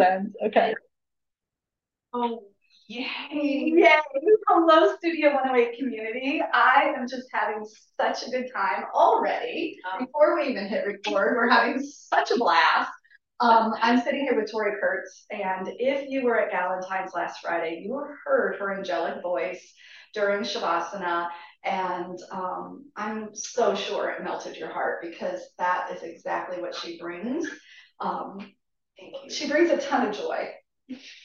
sense. 0.00 0.34
Okay. 0.46 0.74
Oh, 2.12 2.44
yay. 2.88 3.06
Yay. 3.30 4.00
Hello, 4.48 4.96
Studio 4.96 5.34
108 5.34 5.78
community. 5.78 6.42
I 6.52 6.92
am 6.96 7.06
just 7.06 7.28
having 7.32 7.64
such 8.00 8.26
a 8.26 8.30
good 8.30 8.50
time 8.52 8.84
already. 8.94 9.76
Um, 9.92 10.06
Before 10.06 10.36
we 10.36 10.48
even 10.48 10.66
hit 10.66 10.86
record, 10.86 11.36
we're 11.36 11.50
having 11.50 11.80
such 11.82 12.30
a 12.30 12.38
blast. 12.38 12.90
Um, 13.40 13.74
I'm 13.80 14.00
sitting 14.00 14.20
here 14.20 14.38
with 14.38 14.50
Tori 14.50 14.72
Kurtz, 14.80 15.24
and 15.30 15.68
if 15.78 16.10
you 16.10 16.24
were 16.24 16.38
at 16.38 16.52
Galentine's 16.52 17.14
last 17.14 17.40
Friday, 17.42 17.82
you 17.84 18.04
heard 18.24 18.56
her 18.58 18.76
angelic 18.76 19.22
voice 19.22 19.72
during 20.12 20.42
Shavasana, 20.42 21.28
and 21.64 22.18
um, 22.32 22.84
I'm 22.96 23.34
so 23.34 23.74
sure 23.74 24.10
it 24.10 24.24
melted 24.24 24.56
your 24.56 24.68
heart 24.68 25.00
because 25.02 25.40
that 25.58 25.90
is 25.94 26.02
exactly 26.02 26.60
what 26.60 26.74
she 26.74 26.98
brings. 26.98 27.46
Um. 28.00 28.52
She 29.28 29.48
brings 29.48 29.70
a 29.70 29.78
ton 29.78 30.06
of 30.06 30.14
joy 30.14 30.50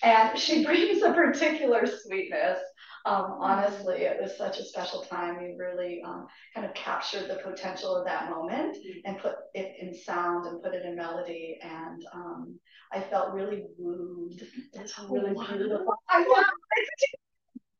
and 0.03 0.37
she 0.37 0.65
brings 0.65 1.01
a 1.01 1.13
particular 1.13 1.85
sweetness. 1.85 2.59
Um, 3.05 3.37
honestly, 3.39 3.97
it 3.97 4.19
was 4.19 4.35
such 4.35 4.57
a 4.57 4.65
special 4.65 5.01
time. 5.03 5.39
You 5.39 5.55
really 5.59 6.01
um, 6.03 6.25
kind 6.55 6.65
of 6.65 6.73
captured 6.73 7.29
the 7.29 7.35
potential 7.35 7.95
of 7.95 8.05
that 8.05 8.31
moment 8.31 8.77
and 9.05 9.19
put 9.19 9.35
it 9.53 9.75
in 9.79 9.93
sound 9.93 10.47
and 10.47 10.61
put 10.61 10.73
it 10.73 10.85
in 10.85 10.95
melody. 10.95 11.59
And 11.61 12.03
um, 12.13 12.59
I 12.91 13.01
felt 13.01 13.33
really 13.33 13.65
wooed. 13.77 14.41
It's 14.73 14.97
really 15.07 15.33
wow. 15.33 15.45
beautiful. 15.47 15.93
I 16.09 16.21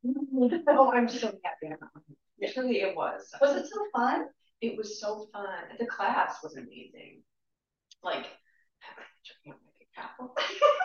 know. 0.04 0.62
Oh, 0.68 0.92
I'm 0.92 1.10
so 1.10 1.34
happy. 1.44 1.74
Truly, 2.54 2.82
it 2.82 2.96
was. 2.96 3.28
Was 3.42 3.56
it 3.56 3.66
so 3.66 3.82
fun? 3.96 4.28
It 4.62 4.78
was 4.78 5.00
so 5.00 5.28
fun. 5.34 5.48
The 5.80 5.88
class 5.88 6.38
was 6.44 6.56
amazing. 6.56 7.24
Like, 8.04 8.28
checking 9.96 10.04
out 10.22 10.30
my 10.36 10.44
cacao. 10.44 10.76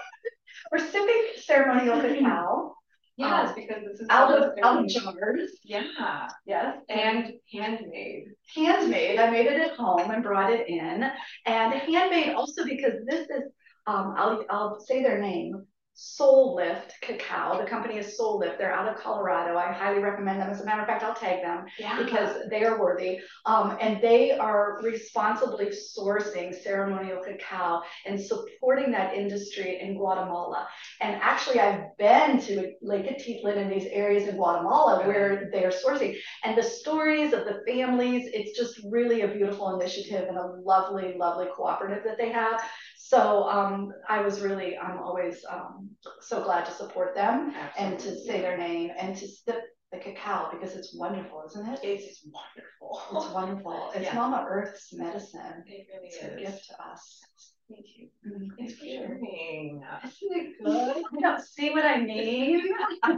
We're 0.72 0.90
sipping 0.90 1.22
ceremonial 1.42 2.00
cacao 2.02 2.74
Yes, 3.16 3.52
because 3.54 3.82
this 3.84 4.00
is 4.00 4.06
out 4.08 4.32
of, 4.32 4.52
out 4.62 4.78
of 4.82 4.88
jars. 4.88 5.50
Yeah, 5.62 6.28
Yes. 6.46 6.78
and 6.88 7.32
handmade. 7.52 8.28
handmade. 8.54 9.18
I 9.20 9.30
made 9.30 9.44
it 9.46 9.60
at 9.60 9.76
home 9.76 10.10
and 10.10 10.22
brought 10.22 10.50
it 10.50 10.66
in. 10.68 11.04
And 11.44 11.74
handmade 11.74 12.34
also 12.34 12.64
because 12.64 12.94
this 13.06 13.28
is, 13.28 13.42
um, 13.86 14.14
I'll, 14.16 14.44
I'll 14.48 14.80
say 14.80 15.02
their 15.02 15.20
name, 15.20 15.66
Soul 16.02 16.54
Lift 16.54 16.94
Cacao. 17.02 17.60
The 17.60 17.68
company 17.68 17.98
is 17.98 18.16
Soul 18.16 18.38
Lift. 18.38 18.56
They're 18.56 18.72
out 18.72 18.88
of 18.88 18.98
Colorado. 18.98 19.58
I 19.58 19.70
highly 19.70 20.00
recommend 20.00 20.40
them. 20.40 20.48
As 20.48 20.62
a 20.62 20.64
matter 20.64 20.80
of 20.80 20.86
fact, 20.86 21.02
I'll 21.02 21.12
tag 21.14 21.42
them 21.42 21.66
Yeah. 21.78 22.02
because 22.02 22.48
they 22.48 22.64
are 22.64 22.80
worthy. 22.80 23.20
Um, 23.44 23.76
and 23.82 24.00
they 24.00 24.32
are 24.32 24.80
responsibly 24.82 25.66
sourcing 25.66 26.54
ceremonial 26.54 27.22
cacao 27.22 27.82
and 28.06 28.18
supporting 28.18 28.90
that 28.92 29.14
industry 29.14 29.78
in 29.78 29.98
Guatemala. 29.98 30.66
And 31.02 31.16
actually, 31.20 31.60
I've 31.60 31.94
been 31.98 32.40
to 32.46 32.72
Lake 32.80 33.04
Atitlan 33.04 33.56
in 33.58 33.68
these 33.68 33.86
areas 33.90 34.26
in 34.26 34.36
Guatemala 34.36 35.06
where 35.06 35.50
they're 35.52 35.68
sourcing. 35.70 36.16
And 36.44 36.56
the 36.56 36.62
stories 36.62 37.34
of 37.34 37.44
the 37.44 37.60
families, 37.66 38.26
it's 38.32 38.58
just 38.58 38.80
really 38.90 39.20
a 39.20 39.28
beautiful 39.28 39.78
initiative 39.78 40.28
and 40.30 40.38
a 40.38 40.46
lovely, 40.64 41.16
lovely 41.18 41.48
cooperative 41.54 42.04
that 42.04 42.16
they 42.16 42.30
have. 42.30 42.58
So 42.96 43.48
um, 43.50 43.92
I 44.08 44.22
was 44.22 44.40
really, 44.40 44.78
I'm 44.78 44.98
always 44.98 45.44
um, 45.50 45.89
so 46.20 46.42
glad 46.42 46.64
to 46.66 46.72
support 46.72 47.14
them 47.14 47.52
and 47.78 47.98
to 47.98 48.16
say 48.18 48.40
their 48.40 48.56
name 48.58 48.90
and 48.98 49.16
to 49.16 49.26
sip 49.28 49.60
the 49.92 49.98
cacao 49.98 50.48
because 50.52 50.76
it's 50.76 50.94
wonderful, 50.96 51.42
isn't 51.46 51.68
it? 51.68 51.80
It's 51.82 52.24
wonderful. 52.24 53.02
It's 53.24 53.34
wonderful. 53.34 53.90
It's 53.94 54.04
Yeah. 54.04 54.14
Mama 54.14 54.46
Earth's 54.48 54.92
medicine. 54.92 55.64
It 55.66 55.86
really 55.92 56.08
It's 56.08 56.22
a 56.22 56.38
is. 56.38 56.48
gift 56.48 56.68
to 56.68 56.82
us. 56.82 57.20
Thank 57.68 57.86
you. 57.96 58.08
Mm, 58.26 58.48
Thanks 58.56 58.74
for 58.74 58.84
sharing. 58.84 59.82
Isn't 60.04 60.32
it 60.32 60.64
good? 60.64 60.96
You 61.12 61.20
don't 61.20 61.42
see 61.42 61.70
what 61.70 61.84
I 61.84 62.00
mean? 62.00 62.62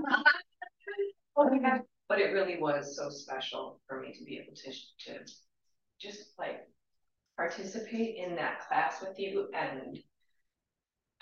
But 2.09 2.21
it 2.21 2.33
really 2.33 2.59
was 2.61 2.95
so 2.97 3.09
special 3.09 3.81
for 3.89 4.01
me 4.01 4.13
to 4.13 4.25
be 4.25 4.39
able 4.39 4.55
to, 4.55 4.71
to 5.07 5.25
just 5.99 6.35
like 6.39 6.61
participate 7.37 8.17
in 8.17 8.37
that 8.37 8.67
class 8.69 9.01
with 9.01 9.19
you 9.19 9.49
and 9.55 9.99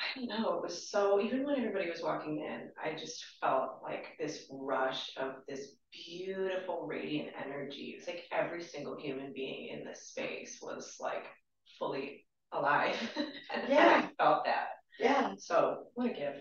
I 0.00 0.18
don't 0.18 0.28
know, 0.28 0.54
it 0.56 0.62
was 0.62 0.90
so, 0.90 1.20
even 1.20 1.44
when 1.44 1.58
everybody 1.58 1.90
was 1.90 2.02
walking 2.02 2.38
in, 2.40 2.70
I 2.82 2.98
just 2.98 3.24
felt 3.40 3.80
like 3.82 4.16
this 4.18 4.46
rush 4.50 5.10
of 5.18 5.34
this 5.48 5.74
beautiful 5.92 6.86
radiant 6.86 7.30
energy. 7.44 7.96
It's 7.98 8.06
like 8.06 8.24
every 8.32 8.62
single 8.62 8.96
human 8.98 9.32
being 9.34 9.68
in 9.68 9.84
this 9.84 10.08
space 10.08 10.58
was 10.62 10.96
like 11.00 11.24
fully 11.78 12.24
alive. 12.52 12.96
And 13.52 13.68
Yeah. 13.68 14.02
I 14.04 14.22
felt 14.22 14.44
that. 14.46 14.68
Yeah. 14.98 15.32
So 15.38 15.86
what 15.94 16.10
a 16.10 16.14
gift. 16.14 16.38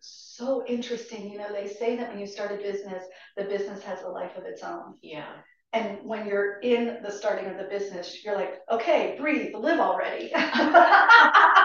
So 0.00 0.64
interesting. 0.66 1.30
You 1.30 1.38
know, 1.38 1.52
they 1.52 1.66
say 1.68 1.96
that 1.96 2.10
when 2.10 2.18
you 2.20 2.26
start 2.26 2.52
a 2.52 2.56
business, 2.56 3.02
the 3.36 3.44
business 3.44 3.82
has 3.82 4.02
a 4.02 4.08
life 4.08 4.36
of 4.36 4.44
its 4.44 4.62
own. 4.62 4.94
Yeah. 5.02 5.32
And 5.72 5.98
when 6.02 6.26
you're 6.26 6.60
in 6.60 6.98
the 7.02 7.10
starting 7.10 7.46
of 7.50 7.58
the 7.58 7.64
business, 7.64 8.24
you're 8.24 8.36
like, 8.36 8.60
okay, 8.70 9.16
breathe, 9.20 9.54
live 9.54 9.80
already. 9.80 10.30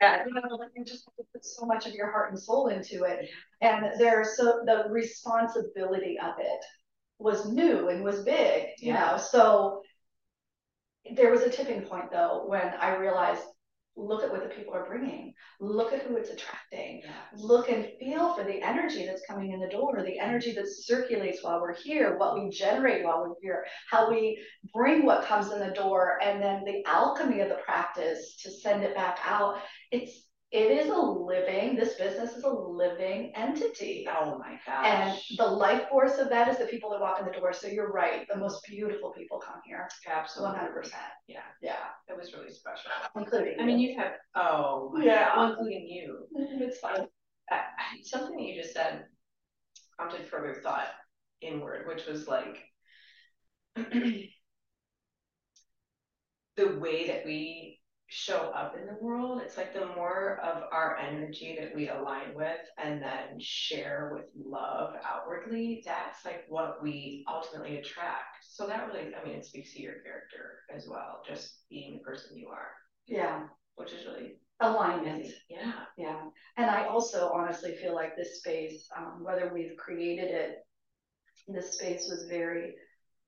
Yeah, 0.00 0.24
you 0.26 0.32
know, 0.32 0.56
like 0.56 0.70
you 0.76 0.84
just 0.84 1.04
have 1.06 1.16
to 1.16 1.24
put 1.32 1.44
so 1.44 1.66
much 1.66 1.86
of 1.86 1.92
your 1.92 2.10
heart 2.10 2.30
and 2.30 2.38
soul 2.38 2.68
into 2.68 3.02
it. 3.04 3.28
And 3.60 3.84
there's 3.98 4.36
so 4.36 4.60
the 4.64 4.84
responsibility 4.90 6.18
of 6.22 6.34
it 6.38 6.64
was 7.18 7.50
new 7.50 7.88
and 7.88 8.04
was 8.04 8.22
big, 8.22 8.66
you 8.78 8.92
know. 8.92 9.16
So 9.16 9.82
there 11.16 11.30
was 11.32 11.42
a 11.42 11.50
tipping 11.50 11.82
point 11.82 12.12
though 12.12 12.44
when 12.46 12.74
I 12.80 12.96
realized, 12.96 13.42
look 13.98 14.22
at 14.22 14.30
what 14.30 14.42
the 14.42 14.54
people 14.54 14.72
are 14.74 14.86
bringing, 14.86 15.34
look 15.60 15.92
at 15.92 16.02
who 16.02 16.16
it's 16.16 16.30
attracting, 16.30 17.02
look 17.36 17.68
and 17.68 17.88
feel 17.98 18.34
for 18.34 18.44
the 18.44 18.62
energy 18.62 19.04
that's 19.04 19.26
coming 19.26 19.52
in 19.52 19.60
the 19.60 19.68
door, 19.68 20.02
the 20.04 20.18
energy 20.18 20.52
that 20.52 20.68
circulates 20.68 21.42
while 21.42 21.60
we're 21.60 21.74
here, 21.74 22.16
what 22.16 22.34
we 22.34 22.48
generate 22.48 23.04
while 23.04 23.20
we're 23.20 23.34
here, 23.42 23.64
how 23.90 24.08
we 24.08 24.38
bring 24.72 25.04
what 25.04 25.24
comes 25.24 25.52
in 25.52 25.58
the 25.58 25.74
door, 25.74 26.18
and 26.22 26.42
then 26.42 26.64
the 26.64 26.84
alchemy 26.86 27.40
of 27.40 27.48
the 27.48 27.56
practice 27.56 28.36
to 28.42 28.50
send 28.50 28.84
it 28.84 28.94
back 28.94 29.18
out. 29.24 29.58
It's 29.90 30.27
it 30.50 30.70
is 30.70 30.88
a 30.88 30.96
living, 30.96 31.76
this 31.76 31.94
business 31.94 32.32
is 32.34 32.44
a 32.44 32.48
living 32.48 33.32
entity. 33.36 34.08
Oh 34.10 34.38
my 34.38 34.58
gosh. 34.64 34.86
And 34.86 35.18
the 35.38 35.44
life 35.46 35.88
force 35.90 36.16
of 36.18 36.30
that 36.30 36.48
is 36.48 36.56
the 36.56 36.64
people 36.64 36.90
that 36.90 37.00
walk 37.00 37.20
in 37.20 37.26
the 37.26 37.32
door. 37.32 37.52
So 37.52 37.66
you're 37.66 37.92
right, 37.92 38.26
the 38.32 38.38
most 38.38 38.64
beautiful 38.66 39.12
people 39.12 39.38
come 39.38 39.60
here. 39.66 39.86
Absolutely. 40.10 40.52
One 40.52 40.58
hundred 40.58 40.74
percent. 40.74 41.02
Yeah, 41.26 41.40
Yeah. 41.60 41.74
it 42.08 42.16
was 42.16 42.32
really 42.32 42.50
special. 42.50 42.90
Including 43.14 43.56
I 43.60 43.64
mean, 43.66 43.78
you. 43.78 43.90
you 43.90 43.98
have, 43.98 44.12
oh, 44.36 44.90
my 44.94 45.04
Yeah. 45.04 45.34
God, 45.34 45.50
including 45.50 45.86
you. 45.86 46.26
it's 46.34 46.78
fun. 46.78 47.06
Something 48.02 48.38
you 48.38 48.62
just 48.62 48.74
said 48.74 49.04
prompted 49.98 50.26
further 50.28 50.60
thought 50.62 50.88
inward, 51.42 51.86
which 51.86 52.06
was 52.06 52.26
like 52.26 52.56
the 53.76 54.30
way 56.56 57.06
that 57.08 57.24
we 57.26 57.77
show 58.08 58.50
up 58.54 58.74
in 58.74 58.86
the 58.86 58.96
world. 59.02 59.42
It's 59.44 59.56
like 59.56 59.74
the 59.74 59.86
more 59.94 60.40
of 60.42 60.64
our 60.72 60.96
energy 60.96 61.56
that 61.60 61.74
we 61.74 61.90
align 61.90 62.34
with 62.34 62.58
and 62.82 63.02
then 63.02 63.38
share 63.38 64.10
with 64.14 64.24
love 64.34 64.94
outwardly, 65.04 65.82
that's 65.84 66.24
like 66.24 66.44
what 66.48 66.82
we 66.82 67.24
ultimately 67.28 67.78
attract. 67.78 68.38
So 68.42 68.66
that 68.66 68.86
really, 68.86 69.14
I 69.14 69.24
mean, 69.24 69.36
it 69.36 69.44
speaks 69.44 69.74
to 69.74 69.82
your 69.82 70.00
character 70.00 70.60
as 70.74 70.88
well, 70.88 71.22
just 71.26 71.68
being 71.68 71.92
the 71.92 71.98
person 71.98 72.36
you 72.36 72.48
are, 72.48 72.70
Yeah. 73.06 73.46
which 73.76 73.92
is 73.92 74.06
really 74.06 74.36
Alignment. 74.60 75.26
Yeah. 75.48 75.72
Yeah, 75.96 76.20
and 76.56 76.68
I 76.68 76.86
also 76.86 77.30
honestly 77.32 77.76
feel 77.76 77.94
like 77.94 78.16
this 78.16 78.38
space, 78.38 78.88
um, 78.96 79.22
whether 79.22 79.52
we've 79.54 79.76
created 79.76 80.32
it, 80.32 80.66
this 81.46 81.74
space 81.74 82.08
was 82.10 82.26
very 82.28 82.74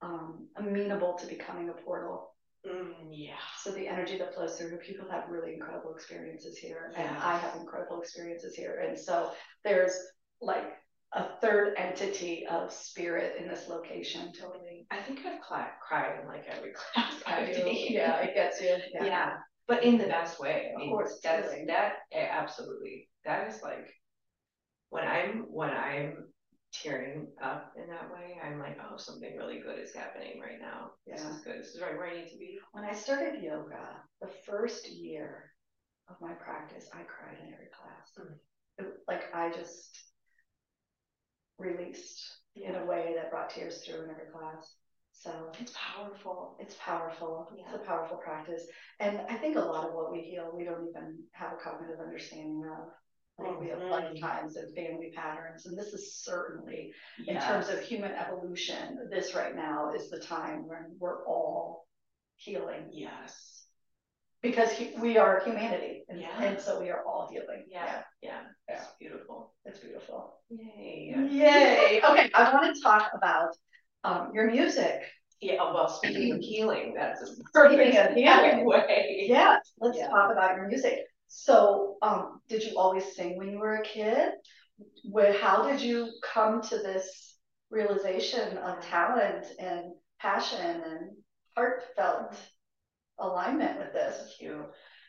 um, 0.01 0.47
amenable 0.57 1.13
to 1.13 1.27
becoming 1.27 1.69
a 1.69 1.73
portal. 1.73 2.33
Mm, 2.67 2.93
yeah. 3.11 3.33
So 3.57 3.71
the 3.71 3.87
energy 3.87 4.17
that 4.19 4.35
flows 4.35 4.57
through, 4.57 4.77
people 4.77 5.09
have 5.09 5.29
really 5.29 5.53
incredible 5.53 5.93
experiences 5.95 6.57
here, 6.57 6.91
and 6.95 7.07
I 7.17 7.37
have 7.37 7.59
incredible 7.59 7.99
experiences 8.01 8.55
here. 8.55 8.83
And 8.87 8.97
so 8.97 9.31
there's 9.63 9.97
like 10.41 10.73
a 11.13 11.25
third 11.41 11.73
entity 11.77 12.45
of 12.47 12.71
spirit 12.71 13.35
in 13.39 13.47
this 13.47 13.67
location. 13.67 14.31
Totally. 14.31 14.85
I 14.91 15.01
think 15.01 15.19
I've 15.25 15.41
cla- 15.41 15.71
cried 15.85 16.19
in 16.21 16.27
like 16.27 16.45
every 16.47 16.71
class 16.93 17.13
I 17.25 17.41
I've 17.41 17.55
do. 17.55 17.63
Yeah, 17.65 18.17
it 18.21 18.35
gets 18.35 18.61
you. 18.61 18.77
yeah, 18.93 19.37
but 19.67 19.83
in 19.83 19.97
the 19.97 20.05
best 20.05 20.39
way. 20.39 20.71
I 20.77 20.83
Of 20.83 20.89
course, 20.89 21.19
that's 21.23 21.47
totally. 21.47 21.65
that 21.67 21.93
eh, 22.11 22.27
absolutely. 22.29 23.09
That 23.25 23.47
is 23.49 23.61
like 23.63 23.89
when 24.89 25.07
I'm 25.07 25.45
when 25.49 25.71
I'm 25.71 26.25
tearing 26.71 27.27
up 27.41 27.71
in 27.75 27.87
that 27.87 28.11
way, 28.11 28.39
I'm 28.43 28.59
like, 28.59 28.77
oh, 28.81 28.97
something 28.97 29.35
really 29.35 29.59
good 29.59 29.79
is 29.79 29.93
happening 29.93 30.39
right 30.39 30.59
now. 30.59 30.91
This 31.05 31.21
Yeah. 31.21 31.29
is 31.29 31.39
good. 31.39 31.59
This 31.59 31.75
is 31.75 31.81
right 31.81 31.95
where 31.97 32.07
I 32.07 32.13
need 32.15 32.29
to 32.29 32.37
be. 32.37 32.59
When 32.71 32.85
I 32.85 32.93
started 32.93 33.41
yoga, 33.41 34.01
the 34.21 34.27
first 34.27 34.89
year 34.89 35.51
of 36.09 36.19
my 36.21 36.33
practice, 36.33 36.89
I 36.93 37.03
cried 37.03 37.37
in 37.39 37.53
every 37.53 37.67
class. 37.67 38.11
Mm. 38.17 38.39
It- 38.79 39.03
like 39.07 39.33
I 39.35 39.49
just 39.49 40.11
released 41.57 42.37
in 42.55 42.75
a 42.75 42.85
way 42.85 43.13
that 43.15 43.29
brought 43.29 43.49
tears 43.49 43.83
through 43.83 44.03
in 44.03 44.09
every 44.09 44.25
class. 44.25 44.75
So 45.13 45.51
it's 45.59 45.73
powerful. 45.75 46.57
It's 46.59 46.75
powerful. 46.79 47.51
Yeah. 47.55 47.65
It's 47.65 47.75
a 47.75 47.85
powerful 47.85 48.17
practice. 48.17 48.65
And 48.99 49.21
I 49.29 49.35
think 49.35 49.55
a 49.55 49.59
lot 49.61 49.87
of 49.87 49.93
what 49.93 50.11
we 50.11 50.21
heal, 50.21 50.51
we 50.55 50.63
don't 50.63 50.87
even 50.87 51.23
have 51.33 51.53
a 51.53 51.57
cognitive 51.57 51.99
understanding 51.99 52.63
of. 52.65 52.89
Like 53.37 53.59
we 53.59 53.69
have 53.69 53.79
Mhm. 53.79 53.89
lifetimes 53.89 54.55
and 54.55 54.73
family 54.75 55.11
patterns, 55.15 55.65
and 55.65 55.77
this 55.77 55.93
is 55.93 56.15
certainly 56.15 56.93
in 57.27 57.39
terms 57.39 57.69
of 57.69 57.79
human 57.81 58.11
evolution, 58.13 59.07
this 59.09 59.33
right 59.33 59.55
now 59.55 59.91
is 59.93 60.09
the 60.09 60.19
time 60.19 60.67
when 60.67 60.95
we're 60.99 61.25
all 61.25 61.87
healing 62.35 62.89
Yes. 62.91 63.65
because 64.41 64.71
hu- 64.77 64.99
we 65.01 65.17
are 65.17 65.39
humanity, 65.39 66.05
and, 66.09 66.19
Yeah. 66.19 66.41
and 66.43 66.59
so 66.59 66.79
we 66.79 66.89
are 66.91 67.03
all 67.05 67.27
healing. 67.31 67.65
Yeah. 67.67 68.03
Yeah. 68.21 68.41
Yeah. 68.67 68.75
It's 68.75 68.87
beautiful. 68.99 69.53
it's 69.65 69.79
beautiful. 69.79 70.41
Yay. 70.49 71.13
Yay! 71.29 72.01
Okay, 72.03 72.29
I 72.33 72.53
want 72.53 72.75
to 72.75 72.81
talk 72.81 73.11
about 73.13 73.55
um, 74.03 74.31
your 74.33 74.49
music. 74.51 75.01
Yeah. 75.39 75.71
Well, 75.73 75.87
speaking 75.87 76.33
of 76.33 76.39
healing, 76.39 76.93
that's 76.95 77.21
a 77.21 77.43
perfect 77.53 77.95
of 77.95 78.13
healing. 78.15 78.65
way. 78.65 79.25
Yes, 79.27 79.73
let's 79.79 79.97
Yeah. 79.97 80.09
talk 80.09 80.31
about 80.31 80.55
your 80.55 80.67
music. 80.67 81.05
So, 81.33 81.97
um, 82.01 82.41
did 82.49 82.61
you 82.61 82.77
always 82.77 83.15
sing 83.15 83.37
when 83.37 83.49
you 83.49 83.57
were 83.59 83.75
a 83.75 83.83
kid? 83.83 84.33
Where, 85.03 85.31
how 85.31 85.63
did 85.63 85.81
you 85.81 86.09
come 86.21 86.61
to 86.63 86.77
this 86.77 87.37
realization 87.69 88.57
of 88.57 88.81
talent 88.81 89.45
and 89.57 89.93
passion 90.19 90.81
and 90.83 91.11
heartfelt 91.55 92.35
alignment 93.17 93.79
with 93.79 93.93
this? 93.93 94.35
You. 94.41 94.65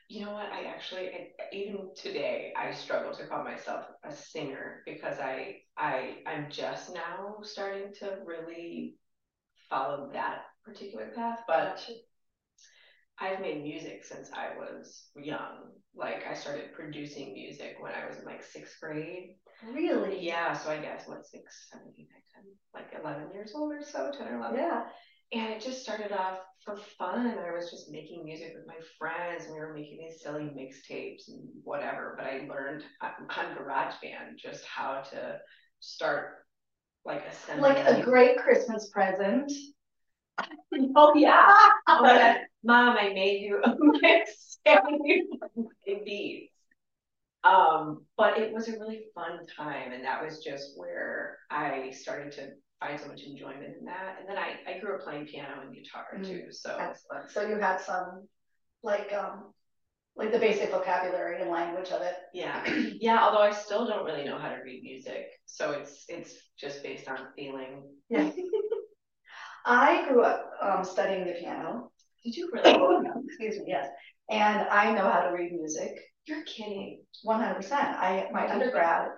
You 0.09 0.27
know 0.27 0.33
what? 0.33 0.53
I 0.53 0.65
actually, 0.65 1.09
I, 1.09 1.31
even 1.53 1.89
today, 1.97 2.53
I 2.55 2.73
struggle 2.75 3.15
to 3.15 3.27
call 3.27 3.43
myself 3.43 3.87
a 4.05 4.15
singer 4.15 4.83
because 4.85 5.19
I, 5.19 5.63
I, 5.79 6.19
I'm 6.27 6.51
just 6.51 6.93
now 6.93 7.39
starting 7.43 7.95
to 8.01 8.19
really 8.27 8.99
follow 9.71 10.11
that 10.13 10.43
particular 10.65 11.07
path. 11.15 11.41
But 11.47 11.89
I've 13.23 13.41
made 13.41 13.63
music 13.63 14.05
since 14.05 14.31
I 14.33 14.49
was 14.59 15.11
young. 15.15 15.71
Like 15.95 16.25
I 16.29 16.35
started 16.35 16.73
producing 16.75 17.35
music 17.35 17.77
when 17.81 17.93
I 17.93 18.07
was 18.09 18.19
in 18.19 18.25
like 18.25 18.43
sixth 18.43 18.81
grade. 18.81 19.37
Really? 19.73 20.27
Yeah, 20.27 20.53
so 20.55 20.71
I 20.71 20.79
guess 20.79 21.07
what 21.07 21.25
six, 21.25 21.69
seven, 21.71 21.89
eight, 21.99 22.09
nine, 22.13 22.23
ten, 22.35 22.45
like 22.75 22.93
eleven 23.01 23.33
years 23.33 23.53
old 23.55 23.73
or 23.73 23.83
so, 23.85 24.11
ten 24.17 24.27
or 24.29 24.37
eleven. 24.39 24.59
Yeah. 24.59 24.85
And 25.35 25.51
it 25.53 25.63
just 25.63 25.83
started 25.83 26.13
off 26.13 26.39
for 26.65 26.77
fun. 26.99 27.39
I 27.39 27.55
was 27.57 27.71
just 27.71 27.91
making 27.91 28.25
music 28.25 28.55
with 28.57 28.67
my 28.67 28.79
friends, 28.99 29.45
and 29.45 29.55
we 29.55 29.61
were 29.61 29.73
making 29.73 29.99
these 29.99 30.21
silly 30.23 30.45
mixtapes 30.45 31.29
and 31.29 31.49
whatever. 31.65 32.15
But 32.17 32.27
I 32.27 32.47
learned 32.49 32.83
on 33.01 33.11
on 33.39 33.57
GarageBand 33.57 34.37
just 34.39 34.65
how 34.67 35.03
to 35.13 35.39
start 35.81 36.45
like 37.05 37.25
assembling. 37.27 37.75
Like 37.75 37.87
a 37.87 38.03
great 38.03 38.39
Christmas 38.39 38.91
present. 38.91 39.53
Oh 40.97 41.13
yeah. 41.15 41.55
Mom, 42.65 42.97
I 42.99 43.09
made 43.13 43.43
you 43.43 43.61
a 43.63 43.75
mixtape 43.77 45.27
beats. 46.05 46.53
Um, 47.45 48.07
but 48.17 48.39
it 48.39 48.53
was 48.53 48.69
a 48.69 48.73
really 48.79 49.07
fun 49.15 49.41
time, 49.57 49.93
and 49.93 50.05
that 50.05 50.23
was 50.25 50.45
just 50.45 50.79
where 50.79 51.39
I 51.51 51.91
started 51.91 52.33
to 52.35 52.51
find 52.81 53.01
so 53.01 53.09
much 53.09 53.23
enjoyment 53.23 53.77
in 53.81 53.87
that. 53.87 54.19
And 54.21 54.29
then 54.29 54.39
I, 54.39 54.59
I 54.69 54.79
grew 54.81 54.95
up 54.97 55.03
playing 55.03 55.27
piano 55.27 55.61
and 55.63 55.75
guitar 55.75 56.07
Mm. 56.19 56.25
too, 56.25 56.53
so 56.53 56.77
Excellent. 56.79 57.31
So 57.31 57.43
you 57.49 57.59
had 57.59 57.81
some, 57.81 58.29
like, 58.83 59.13
um, 59.13 59.53
like 60.17 60.33
the 60.33 60.39
basic 60.39 60.71
vocabulary 60.71 61.41
and 61.43 61.51
language 61.51 61.91
of 61.91 62.03
it. 62.03 62.17
yeah, 62.35 62.65
yeah. 63.01 63.23
Although 63.25 63.43
I 63.43 63.53
still 63.53 63.87
don't 63.87 64.05
really 64.05 64.25
know 64.25 64.39
how 64.39 64.51
to 64.51 64.57
read 64.65 64.83
music, 64.85 65.27
so 65.47 65.73
it's 65.73 66.05
it's 66.09 66.35
just 66.59 66.83
based 66.83 67.09
on 67.09 67.19
feeling. 67.37 67.85
Yeah. 68.11 68.31
I 69.65 70.09
grew 70.09 70.23
up 70.23 70.51
um, 70.61 70.85
studying 70.85 71.27
the 71.27 71.33
piano. 71.35 71.92
Did 72.25 72.37
you 72.37 72.51
really? 72.53 72.75
Oh, 72.75 73.03
excuse 73.27 73.59
me, 73.59 73.65
yes. 73.67 73.89
And 74.31 74.69
I 74.69 74.93
know 74.93 75.09
how 75.11 75.23
to 75.23 75.33
read 75.35 75.53
music. 75.53 75.93
You're 76.27 76.45
kidding. 76.45 77.03
One 77.23 77.41
hundred 77.41 77.57
percent. 77.57 77.89
I 77.97 78.29
my 78.33 78.49
undergrad, 78.51 79.09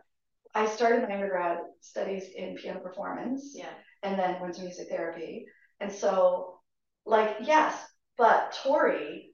I 0.55 0.67
started 0.67 1.07
my 1.09 1.15
undergrad 1.15 1.59
studies 1.81 2.25
in 2.35 2.57
piano 2.57 2.81
performance 2.81 3.53
Yeah. 3.55 3.69
and 4.03 4.19
then 4.19 4.41
went 4.41 4.55
to 4.55 4.63
music 4.63 4.89
therapy. 4.89 5.47
And 5.81 5.93
so, 5.93 6.61
like, 7.05 7.37
yes, 7.43 7.79
but 8.17 8.57
Tori, 8.63 9.33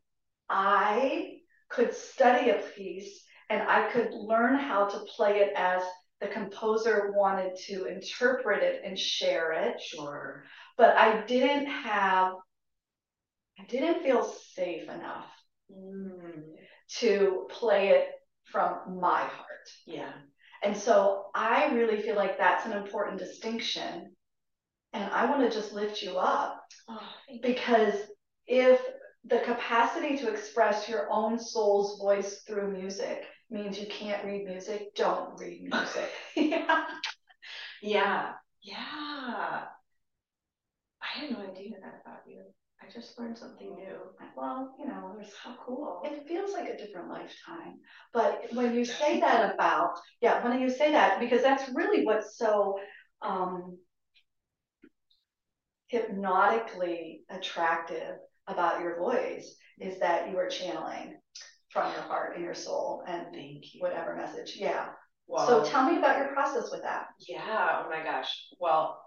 I 0.49 1.37
could 1.69 1.95
study 1.95 2.51
a 2.51 2.63
piece 2.75 3.23
and 3.49 3.63
I 3.63 3.91
could 3.91 4.11
learn 4.13 4.57
how 4.59 4.87
to 4.87 4.99
play 5.17 5.39
it 5.41 5.53
as 5.57 5.83
the 6.21 6.27
composer 6.27 7.13
wanted 7.15 7.53
to 7.67 7.85
interpret 7.87 8.63
it 8.63 8.83
and 8.85 8.99
share 8.99 9.53
it. 9.53 9.81
Sure. 9.81 10.45
But 10.77 10.97
I 10.97 11.25
didn't 11.27 11.67
have, 11.67 12.33
I 13.61 13.65
didn't 13.67 14.03
feel 14.03 14.23
safe 14.25 14.89
enough 14.89 15.27
Mm, 15.71 16.57
to 16.99 17.47
play 17.49 17.91
it 17.91 18.09
from 18.51 18.99
my 19.01 19.21
heart. 19.21 19.69
yeah. 19.87 20.11
And 20.65 20.77
so 20.77 21.27
I 21.35 21.73
really 21.73 22.03
feel 22.03 22.17
like 22.17 22.37
that's 22.39 22.67
an 22.67 22.73
important 22.73 23.19
distinction. 23.19 24.17
And 24.93 25.12
I 25.12 25.27
want 25.27 25.43
to 25.43 25.51
just 25.51 25.73
lift 25.73 26.03
you 26.03 26.19
up 26.19 26.61
Oh, 26.89 26.99
thank 27.29 27.43
because 27.43 27.95
if 28.47 28.81
the 29.25 29.39
capacity 29.41 30.17
to 30.19 30.29
express 30.31 30.89
your 30.89 31.07
own 31.11 31.39
soul's 31.39 32.01
voice 32.01 32.43
through 32.47 32.73
music 32.73 33.27
means 33.51 33.79
you 33.79 33.87
can't 33.87 34.25
read 34.25 34.45
music, 34.45 34.95
don't 34.97 35.39
read 35.39 35.62
music. 35.62 36.11
yeah. 36.35 36.87
Yeah. 37.83 38.33
Yeah. 38.62 39.65
I 41.03 41.07
had 41.19 41.31
no 41.31 41.39
idea 41.41 41.71
that 41.83 42.03
about 42.05 42.27
you. 42.27 42.43
I 42.82 42.91
just 42.93 43.19
learned 43.19 43.37
something 43.38 43.75
new. 43.75 43.97
well, 44.37 44.75
you 44.79 44.87
know, 44.87 45.12
there's 45.15 45.32
How 45.43 45.55
cool. 45.65 46.00
it 46.05 46.27
feels 46.27 46.53
like 46.53 46.69
a 46.69 46.77
different 46.77 47.09
lifetime. 47.09 47.79
But 48.12 48.47
when 48.55 48.75
you 48.75 48.85
say 48.85 49.21
that 49.21 49.55
about, 49.55 49.99
yeah, 50.21 50.43
when 50.47 50.59
you 50.61 50.71
say 50.71 50.91
that, 50.93 51.21
because 51.21 51.43
that's 51.43 51.69
really 51.75 52.05
what's 52.05 52.38
so 52.38 52.79
um, 53.23 53.77
hypnotically 55.88 57.23
attractive 57.29 58.17
about 58.47 58.81
your 58.81 58.97
voice 58.99 59.56
is 59.79 59.99
that 60.00 60.31
you 60.31 60.38
are 60.38 60.49
channeling 60.49 61.17
from 61.71 61.91
your 61.93 62.03
heart 62.03 62.35
and 62.37 62.44
your 62.44 62.55
soul 62.55 63.05
and 63.06 63.26
you. 63.35 63.61
whatever 63.81 64.15
message. 64.17 64.56
Yeah. 64.56 64.87
Well, 65.26 65.47
So 65.47 65.65
tell 65.65 65.85
me 65.88 65.99
about 65.99 66.17
your 66.19 66.29
process 66.29 66.71
with 66.73 66.83
that. 66.83 67.06
yeah. 67.29 67.83
Oh 67.85 67.91
my 67.91 68.03
gosh. 68.03 68.49
Well, 68.59 69.00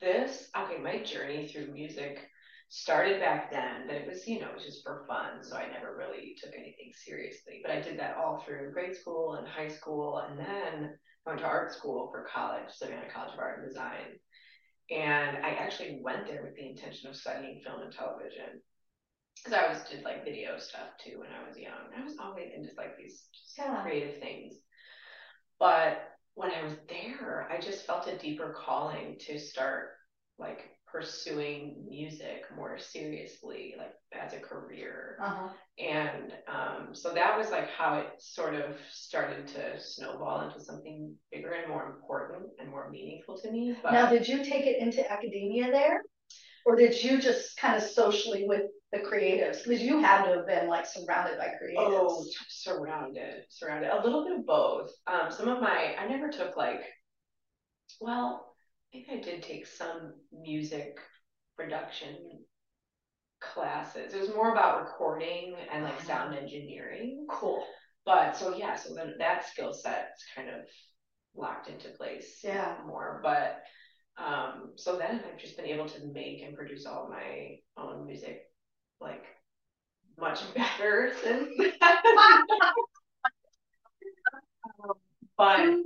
this, 0.00 0.48
okay, 0.56 0.78
my 0.82 1.02
journey 1.02 1.48
through 1.48 1.72
music 1.72 2.26
started 2.70 3.20
back 3.20 3.50
then, 3.50 3.86
but 3.86 3.96
it 3.96 4.06
was, 4.08 4.26
you 4.28 4.38
know, 4.40 4.48
it 4.48 4.54
was 4.54 4.64
just 4.64 4.84
for 4.84 5.04
fun. 5.08 5.42
So 5.42 5.56
I 5.56 5.66
never 5.68 5.96
really 5.96 6.36
took 6.40 6.54
anything 6.54 6.92
seriously. 6.94 7.60
But 7.62 7.72
I 7.72 7.80
did 7.80 7.98
that 7.98 8.16
all 8.16 8.38
through 8.38 8.72
grade 8.72 8.96
school 8.96 9.34
and 9.34 9.46
high 9.46 9.68
school. 9.68 10.18
And 10.18 10.38
then 10.38 10.96
I 11.26 11.30
went 11.30 11.40
to 11.40 11.46
art 11.46 11.74
school 11.74 12.08
for 12.12 12.28
college, 12.32 12.70
Savannah 12.70 13.10
College 13.12 13.34
of 13.34 13.40
Art 13.40 13.58
and 13.58 13.68
Design. 13.68 14.18
And 14.88 15.44
I 15.44 15.50
actually 15.50 16.00
went 16.00 16.26
there 16.28 16.42
with 16.42 16.54
the 16.54 16.68
intention 16.68 17.10
of 17.10 17.16
studying 17.16 17.60
film 17.64 17.82
and 17.82 17.92
television. 17.92 18.62
Because 19.36 19.52
I 19.52 19.64
always 19.64 19.82
did 19.90 20.04
like 20.04 20.24
video 20.24 20.56
stuff 20.58 20.90
too 21.02 21.18
when 21.18 21.28
I 21.30 21.48
was 21.48 21.58
young. 21.58 21.90
I 21.96 22.04
was 22.04 22.16
always 22.20 22.52
into 22.54 22.70
like 22.78 22.96
these 22.96 23.24
Yeah. 23.58 23.82
creative 23.82 24.20
things. 24.20 24.54
But 25.58 26.02
when 26.34 26.52
I 26.52 26.62
was 26.62 26.74
there, 26.88 27.48
I 27.50 27.60
just 27.60 27.84
felt 27.84 28.06
a 28.06 28.16
deeper 28.16 28.54
calling 28.56 29.16
to 29.26 29.38
start 29.40 29.90
like 30.38 30.70
pursuing 30.92 31.86
music 31.88 32.44
more 32.54 32.78
seriously, 32.78 33.74
like 33.78 33.92
as 34.12 34.32
a 34.32 34.38
career. 34.38 35.16
Uh-huh. 35.22 35.48
And 35.78 36.32
um, 36.48 36.94
so 36.94 37.12
that 37.14 37.38
was 37.38 37.50
like 37.50 37.68
how 37.70 37.98
it 37.98 38.08
sort 38.18 38.54
of 38.54 38.76
started 38.90 39.46
to 39.48 39.80
snowball 39.80 40.42
into 40.42 40.60
something 40.60 41.14
bigger 41.30 41.52
and 41.52 41.68
more 41.68 41.96
important 41.96 42.50
and 42.58 42.68
more 42.68 42.90
meaningful 42.90 43.38
to 43.38 43.50
me. 43.50 43.76
But 43.82 43.92
Now, 43.92 44.10
did 44.10 44.26
you 44.28 44.44
take 44.44 44.66
it 44.66 44.80
into 44.80 45.10
academia 45.10 45.70
there? 45.70 46.02
Or 46.66 46.76
did 46.76 47.02
you 47.02 47.20
just 47.20 47.56
kind 47.56 47.76
of 47.76 47.82
socially 47.82 48.44
with 48.46 48.62
the 48.92 48.98
creatives? 48.98 49.64
Because 49.64 49.80
you 49.80 50.00
had 50.00 50.24
to 50.24 50.36
have 50.36 50.46
been 50.46 50.68
like 50.68 50.86
surrounded 50.86 51.38
by 51.38 51.46
creatives. 51.46 51.76
Oh, 51.78 52.24
surrounded, 52.48 53.44
surrounded. 53.48 53.90
A 53.90 54.02
little 54.02 54.24
bit 54.24 54.38
of 54.38 54.46
both. 54.46 54.90
Um, 55.06 55.30
some 55.30 55.48
of 55.48 55.62
my, 55.62 55.94
I 55.98 56.06
never 56.06 56.28
took 56.28 56.56
like, 56.56 56.82
well, 58.00 58.49
maybe 58.92 59.06
I 59.12 59.20
did 59.20 59.42
take 59.42 59.66
some 59.66 60.14
music 60.32 60.98
production 61.56 62.44
classes. 63.40 64.14
It 64.14 64.20
was 64.20 64.34
more 64.34 64.52
about 64.52 64.80
recording 64.80 65.54
and 65.72 65.84
like 65.84 66.00
sound 66.00 66.34
engineering. 66.34 67.26
Cool. 67.28 67.64
But 68.04 68.36
so 68.36 68.56
yeah, 68.56 68.76
so 68.76 68.94
then 68.94 69.14
that 69.18 69.46
skill 69.46 69.72
set's 69.72 70.24
kind 70.34 70.48
of 70.48 70.66
locked 71.34 71.68
into 71.68 71.90
place 71.90 72.40
Yeah. 72.44 72.76
more. 72.86 73.20
But 73.22 73.62
um, 74.18 74.72
so 74.76 74.96
then 74.98 75.22
I've 75.26 75.38
just 75.38 75.56
been 75.56 75.66
able 75.66 75.88
to 75.88 76.06
make 76.06 76.42
and 76.42 76.56
produce 76.56 76.86
all 76.86 77.08
my 77.10 77.56
own 77.76 78.06
music 78.06 78.42
like 79.00 79.24
much 80.18 80.40
better 80.54 81.12
since 81.22 81.48
but 85.36 85.76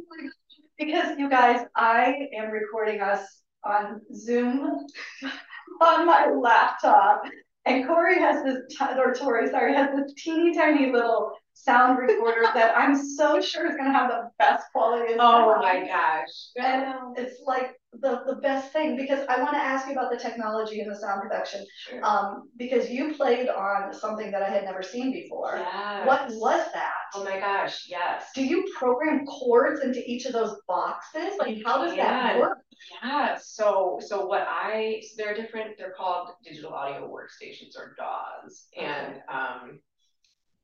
Because 0.79 1.17
you 1.19 1.29
guys, 1.31 1.67
I 1.77 2.29
am 2.37 2.51
recording 2.51 3.01
us 3.01 3.21
on 3.65 4.01
Zoom 4.15 4.87
on 5.81 6.07
my 6.07 6.27
laptop. 6.31 7.23
And 7.67 7.87
Corey 7.87 8.19
has 8.19 8.45
this, 8.45 8.79
or 8.99 9.15
Tori, 9.15 9.49
sorry, 9.49 9.75
has 9.75 9.91
this 9.97 10.13
teeny 10.19 10.55
tiny 10.55 10.93
little 10.93 11.33
sound 11.55 11.99
recorder 11.99 12.43
that 12.53 12.77
I'm 12.77 12.95
so 12.95 13.41
sure 13.41 13.67
is 13.67 13.77
going 13.77 13.91
to 13.91 13.99
have 13.99 14.11
the 14.11 14.29
best 14.39 14.67
quality. 14.73 15.15
oh 15.19 15.57
my 15.61 15.87
gosh. 15.87 16.27
And 16.57 17.17
it's 17.17 17.41
like 17.47 17.75
the, 18.01 18.23
the 18.27 18.37
best 18.37 18.73
thing 18.73 18.97
because 18.97 19.27
I 19.29 19.41
want 19.41 19.53
to 19.53 19.59
ask 19.59 19.87
you 19.87 19.93
about 19.93 20.11
the 20.11 20.19
technology 20.19 20.81
and 20.81 20.91
the 20.91 20.97
sound 20.97 21.23
production. 21.23 21.65
Sure. 21.89 22.05
Um, 22.05 22.49
because 22.57 22.91
you 22.91 23.15
played 23.15 23.49
on 23.49 23.93
something 23.93 24.31
that 24.31 24.43
I 24.43 24.51
had 24.51 24.65
never 24.65 24.83
seen 24.83 25.13
before. 25.13 25.57
Yes. 25.57 26.07
What 26.07 26.29
was 26.31 26.67
that? 26.73 26.93
Oh 27.15 27.25
my 27.25 27.39
gosh, 27.39 27.87
yes. 27.89 28.27
Do 28.35 28.45
you 28.45 28.65
program 28.77 29.25
chords 29.27 29.81
into 29.81 30.03
each 30.05 30.27
of 30.27 30.33
those 30.33 30.57
boxes? 30.67 31.35
Like, 31.39 31.59
how 31.65 31.85
does 31.85 31.97
that 31.97 32.39
work? 32.39 32.59
Yeah, 33.03 33.39
so 33.41 33.99
so 34.01 34.27
what 34.27 34.47
I 34.49 35.01
so 35.03 35.23
there 35.23 35.33
are 35.33 35.37
different 35.37 35.79
they're 35.79 35.95
called 35.97 36.31
digital 36.45 36.73
audio 36.73 37.09
workstations 37.09 37.79
or 37.79 37.95
DAWs 37.97 38.67
and 38.77 39.21
um 39.33 39.81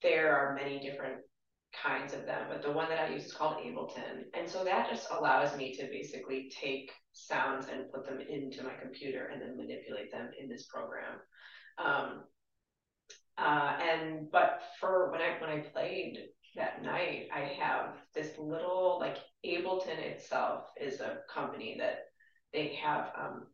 there 0.03 0.37
are 0.37 0.55
many 0.55 0.81
different 0.81 1.21
kinds 1.83 2.13
of 2.13 2.27
them 2.27 2.47
but 2.49 2.63
the 2.63 2.71
one 2.71 2.89
that 2.89 2.99
I 2.99 3.13
use 3.13 3.25
is 3.25 3.33
called 3.33 3.57
Ableton 3.59 4.25
and 4.35 4.49
so 4.49 4.65
that 4.65 4.89
just 4.89 5.07
allows 5.11 5.57
me 5.57 5.73
to 5.75 5.87
basically 5.87 6.51
take 6.61 6.91
sounds 7.13 7.67
and 7.69 7.91
put 7.93 8.05
them 8.07 8.21
into 8.21 8.63
my 8.63 8.75
computer 8.75 9.27
and 9.27 9.41
then 9.41 9.57
manipulate 9.57 10.11
them 10.11 10.31
in 10.39 10.49
this 10.49 10.67
program 10.67 11.15
um 11.79 12.23
uh 13.39 13.77
and 13.81 14.31
but 14.31 14.61
for 14.79 15.11
when 15.11 15.21
I 15.21 15.41
when 15.41 15.51
I 15.51 15.59
played 15.61 16.19
that 16.57 16.83
night 16.83 17.29
I 17.33 17.53
have 17.61 17.95
this 18.15 18.37
little 18.37 18.99
like 18.99 19.19
Ableton 19.47 19.99
itself 19.99 20.65
is 20.81 21.01
a 21.01 21.19
company 21.33 21.77
that 21.79 21.99
they 22.53 22.77
have 22.83 23.11
um 23.17 23.47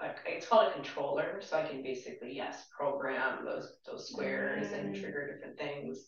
like 0.00 0.16
it's 0.24 0.46
called 0.46 0.66
a 0.66 0.72
controller, 0.72 1.40
so 1.42 1.58
I 1.58 1.62
can 1.62 1.82
basically 1.82 2.34
yes 2.34 2.64
program 2.74 3.44
those 3.44 3.80
those 3.84 4.08
squares 4.08 4.72
and 4.72 4.94
Mm. 4.94 5.00
trigger 5.00 5.30
different 5.30 5.58
things. 5.58 6.06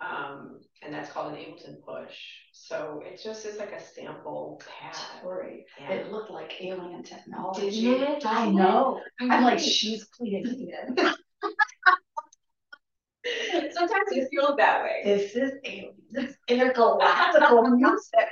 Um, 0.00 0.60
and 0.82 0.94
that's 0.94 1.10
called 1.12 1.32
an 1.32 1.38
Ableton 1.38 1.76
push. 1.86 2.16
So 2.52 3.02
it 3.06 3.20
just 3.22 3.44
is 3.46 3.58
like 3.58 3.72
a 3.72 3.80
sample 3.80 4.60
pad. 4.64 4.92
Tori, 5.20 5.66
Yeah. 5.88 5.96
it 5.96 6.12
looked 6.12 6.30
like 6.30 6.52
alien 6.60 7.02
technology. 7.02 7.86
It? 7.86 8.24
I 8.26 8.50
know. 8.50 9.00
I'm 9.20 9.28
like, 9.28 9.42
Right. 9.42 9.60
she's 9.60 10.04
creating 10.04 10.68
it. 10.72 11.16
Sometimes 13.74 14.08
you 14.12 14.26
feel 14.30 14.56
that 14.56 14.82
way. 14.82 15.02
This 15.04 15.34
is 15.36 15.52
alien. 15.64 15.94
This 16.10 16.30
is 16.30 16.36
intergalactical 16.48 17.76
music. 17.78 18.28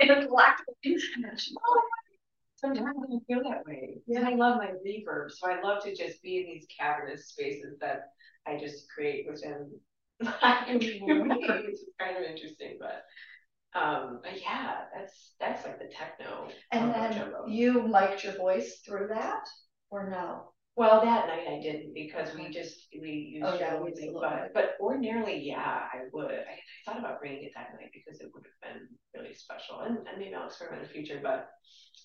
Intergalactical 0.00 0.74
instruments. 0.84 1.52
Sometimes 2.56 2.96
I 3.12 3.18
feel 3.26 3.42
that 3.48 3.64
way. 3.66 3.98
And 4.08 4.26
I 4.26 4.34
love 4.34 4.58
my 4.58 4.72
reverb, 4.86 5.30
so 5.30 5.50
I 5.50 5.60
love 5.60 5.82
to 5.84 5.94
just 5.94 6.22
be 6.22 6.38
in 6.38 6.46
these 6.46 6.66
cavernous 6.78 7.28
spaces 7.28 7.78
that 7.80 8.12
I 8.46 8.58
just 8.58 8.88
create 8.90 9.26
within 9.30 9.70
It's 10.20 11.84
kind 11.98 12.16
of 12.16 12.22
interesting, 12.22 12.78
but 12.80 13.02
um, 13.78 14.20
but 14.22 14.40
yeah, 14.40 14.82
that's 14.94 15.34
that's 15.38 15.64
like 15.64 15.78
the 15.78 15.86
techno. 15.86 16.48
And 16.72 16.92
then 16.92 17.12
jumbo. 17.12 17.46
you 17.46 17.82
mic'd 17.86 18.24
your 18.24 18.34
voice 18.36 18.80
through 18.84 19.08
that, 19.08 19.46
or 19.90 20.08
no? 20.10 20.52
Well, 20.76 21.04
that 21.04 21.26
night 21.26 21.46
I 21.48 21.60
didn't 21.60 21.94
because 21.94 22.34
we 22.34 22.50
just 22.50 22.86
we 23.00 23.10
used 23.40 23.46
Oh, 23.46 23.58
yeah, 23.58 23.72
your 23.74 23.84
we 23.84 23.90
music, 23.90 24.04
used 24.06 24.16
a 24.16 24.18
little 24.20 24.38
but 24.38 24.54
but 24.54 24.76
ordinarily, 24.80 25.38
yeah, 25.38 25.82
I 25.92 25.98
would. 26.12 26.30
I, 26.30 26.36
I 26.36 26.58
thought 26.84 26.98
about 26.98 27.20
bringing 27.20 27.44
it 27.44 27.52
that 27.54 27.72
night 27.78 27.90
because 27.92 28.20
it 28.20 28.30
would 28.34 28.44
have 28.44 28.74
been 28.74 28.88
really 29.14 29.34
special, 29.34 29.80
and, 29.80 29.98
and 29.98 30.18
maybe 30.18 30.34
I'll 30.34 30.46
experiment 30.46 30.82
in 30.82 30.88
the 30.88 30.92
future. 30.94 31.20
But 31.22 31.48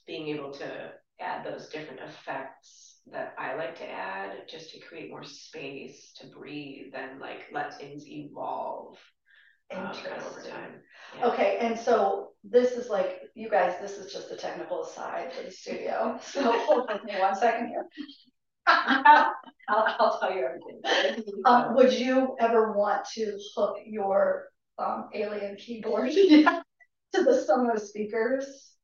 being 0.08 0.28
able 0.36 0.52
to 0.54 0.92
add 1.20 1.46
those 1.46 1.70
different 1.70 2.02
effects 2.02 2.95
that 3.12 3.34
I 3.38 3.56
like 3.56 3.78
to 3.78 3.90
add 3.90 4.32
just 4.50 4.72
to 4.72 4.80
create 4.80 5.10
more 5.10 5.24
space 5.24 6.14
to 6.20 6.28
breathe 6.28 6.94
and 6.96 7.20
like 7.20 7.46
let 7.52 7.78
things 7.78 8.06
evolve 8.08 8.98
um, 9.76 9.92
kind 9.92 10.22
of 10.22 10.28
over 10.28 10.42
time. 10.42 10.72
Yeah. 11.18 11.28
Okay, 11.28 11.58
and 11.60 11.78
so 11.78 12.30
this 12.44 12.72
is 12.74 12.90
like, 12.90 13.20
you 13.36 13.50
guys, 13.50 13.76
this 13.82 13.98
is 13.98 14.12
just 14.12 14.30
the 14.30 14.38
technical 14.38 14.84
side 14.86 15.34
for 15.34 15.44
the 15.44 15.52
studio. 15.52 16.20
So 16.24 16.42
hold 16.44 16.90
with 16.92 17.04
me 17.04 17.14
one 17.20 17.36
second 17.36 17.68
here. 17.68 17.86
I'll, 18.68 19.34
I'll 19.68 20.20
tell 20.20 20.34
you 20.34 20.46
everything. 20.46 21.24
Um, 21.46 21.76
would 21.76 21.94
you 21.94 22.36
ever 22.40 22.72
want 22.74 23.06
to 23.14 23.38
hook 23.56 23.76
your 23.86 24.46
um 24.80 25.10
alien 25.14 25.56
keyboard 25.58 26.12
to 26.12 26.44
the 27.14 27.46
Sonos 27.48 27.82
speakers? 27.88 28.75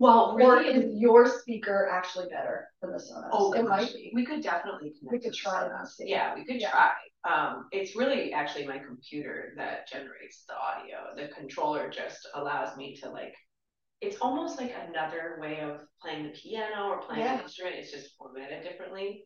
Well, 0.00 0.32
Or 0.32 0.36
really, 0.38 0.68
is 0.70 0.98
your 0.98 1.26
speaker 1.26 1.88
actually 1.92 2.26
better 2.30 2.66
than 2.80 2.90
the 2.92 2.98
Sonos? 2.98 3.28
Oh, 3.32 3.52
It 3.52 3.62
might 3.64 3.92
be. 3.92 4.10
we 4.14 4.24
could 4.24 4.42
definitely 4.42 4.94
connect. 4.98 5.12
We 5.12 5.18
could 5.20 5.34
try 5.34 5.68
Sonos. 5.68 5.94
Yeah, 5.98 6.34
we 6.34 6.44
could 6.46 6.60
Yeah. 6.60 6.70
try. 6.70 6.92
Um, 7.24 7.68
it's 7.70 7.94
really 7.94 8.32
actually 8.32 8.66
my 8.66 8.78
computer 8.78 9.52
that 9.58 9.86
generates 9.86 10.44
the 10.48 10.56
audio. 10.56 11.14
The 11.14 11.28
controller 11.28 11.90
just 11.90 12.26
allows 12.34 12.76
me 12.78 12.96
to 13.02 13.10
like, 13.10 13.34
it's 14.00 14.16
almost 14.22 14.58
like 14.58 14.74
another 14.88 15.38
way 15.40 15.60
of 15.60 15.80
playing 16.00 16.24
the 16.24 16.30
piano 16.30 16.88
or 16.88 17.02
playing 17.02 17.26
an 17.26 17.40
instrument. 17.40 17.76
It's 17.76 17.92
just 17.92 18.16
formatted 18.16 18.62
differently. 18.62 19.24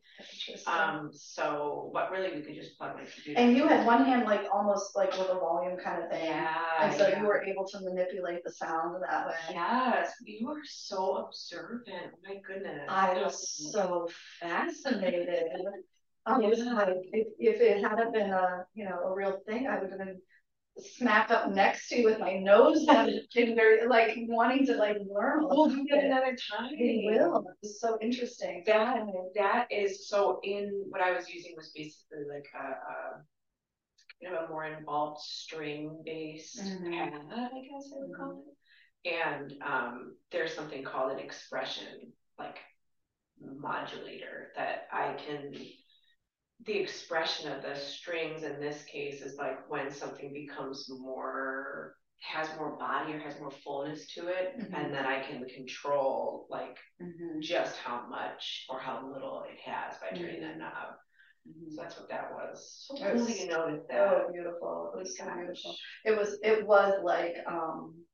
Um, 0.66 1.10
so, 1.12 1.92
but 1.94 2.10
really 2.10 2.34
we 2.34 2.42
could 2.42 2.56
just 2.56 2.76
plug 2.76 2.96
my 2.96 3.04
computer. 3.04 3.38
And 3.38 3.56
you 3.56 3.68
had 3.68 3.86
one 3.86 4.04
hand 4.04 4.24
like 4.24 4.42
almost 4.52 4.96
like 4.96 5.12
with 5.12 5.28
a 5.30 5.34
volume 5.34 5.78
kind 5.78 6.02
of 6.02 6.10
thing. 6.10 6.24
Yeah. 6.24 6.56
And 6.80 6.92
so 6.92 7.06
yeah. 7.06 7.20
you 7.20 7.26
were 7.26 7.44
able 7.44 7.66
to 7.68 7.80
manipulate 7.82 8.42
the 8.44 8.50
sound 8.50 8.96
that 9.08 9.28
way. 9.28 9.34
Yes, 9.50 10.12
you 10.24 10.48
are 10.50 10.62
so 10.64 11.24
observant. 11.26 11.86
Oh 11.88 12.28
My 12.28 12.36
goodness. 12.46 12.88
I 12.88 13.14
was 13.14 13.70
so 13.72 14.08
fascinated. 14.40 15.44
I 16.26 16.38
was 16.38 16.58
like, 16.58 16.96
if, 17.12 17.28
if 17.38 17.60
it 17.60 17.84
hadn't 17.84 18.12
been 18.12 18.30
a, 18.30 18.64
you 18.74 18.86
know, 18.86 18.98
a 19.04 19.14
real 19.14 19.38
thing, 19.46 19.66
I 19.66 19.78
would 19.78 19.90
have 19.90 19.98
been 19.98 20.18
smacked 20.78 21.30
up 21.30 21.50
next 21.50 21.88
to 21.88 21.98
you 21.98 22.04
with 22.04 22.18
my 22.18 22.34
nose 22.38 22.84
very, 23.34 23.86
like, 23.86 24.16
wanting 24.28 24.66
to 24.66 24.76
like 24.76 24.96
learn. 25.08 25.46
We'll 25.48 25.68
do 25.68 25.86
that 25.90 25.98
it. 25.98 26.04
another 26.06 26.36
time. 26.50 26.70
We 26.72 27.10
will. 27.10 27.44
It's 27.62 27.80
so 27.80 27.98
interesting. 28.00 28.62
That 28.66 29.00
that 29.36 29.68
is 29.70 30.08
so 30.08 30.40
in 30.42 30.84
what 30.88 31.00
I 31.00 31.12
was 31.12 31.28
using 31.28 31.54
was 31.56 31.72
basically 31.74 32.24
like 32.28 32.46
a, 32.54 32.64
a 32.72 33.24
you 34.20 34.30
know 34.30 34.44
a 34.44 34.48
more 34.48 34.64
involved 34.64 35.20
string 35.20 36.02
based 36.04 36.58
Mhm. 36.60 36.92
pad, 36.92 37.12
I 37.30 37.60
guess 37.60 37.92
I 37.94 38.00
would 38.00 38.16
call 38.16 38.44
it. 38.48 39.12
And 39.12 39.54
um 39.62 40.16
there's 40.32 40.54
something 40.54 40.82
called 40.84 41.12
an 41.12 41.18
expression 41.18 42.12
like 42.38 42.58
modulator 43.40 44.52
that 44.56 44.88
I 44.92 45.14
can 45.14 45.52
the 46.62 46.76
expression 46.78 47.50
of 47.52 47.62
the 47.62 47.74
strings 47.74 48.42
in 48.42 48.60
this 48.60 48.82
case 48.84 49.20
is 49.22 49.36
like 49.38 49.68
when 49.68 49.90
something 49.92 50.32
becomes 50.32 50.88
more 50.88 51.96
has 52.20 52.48
more 52.56 52.70
body 52.78 53.12
or 53.12 53.18
has 53.18 53.38
more 53.38 53.50
fullness 53.50 54.06
to 54.14 54.28
it 54.28 54.56
Mhm. 54.58 54.72
and 54.72 54.94
then 54.94 55.04
I 55.04 55.20
can 55.20 55.44
control 55.46 56.46
like 56.48 56.78
Mhm, 57.00 57.40
just 57.40 57.76
how 57.76 58.06
much 58.06 58.66
or 58.70 58.78
how 58.78 59.06
little 59.06 59.42
it 59.42 59.58
has 59.60 59.98
by 59.98 60.08
turning 60.16 60.40
that 60.40 60.54
Mhm. 60.54 60.58
knob. 60.58 60.98
mhm. 61.46 61.70
So 61.74 61.82
that's 61.82 61.98
what 61.98 62.08
that 62.08 62.32
was. 62.32 62.86
So 62.88 62.94
cool 62.96 63.24
that 63.26 63.38
you 63.38 63.46
noticed 63.48 63.86
Oh, 63.90 64.26
that. 64.26 64.32
beautiful. 64.32 64.92
It 64.94 64.98
was 64.98 65.16
so 65.18 65.24
beautiful. 65.34 65.76
It 66.04 66.16
was, 66.16 66.38
it 66.42 66.66
was 66.66 67.02
like, 67.02 67.36
um, 67.46 68.06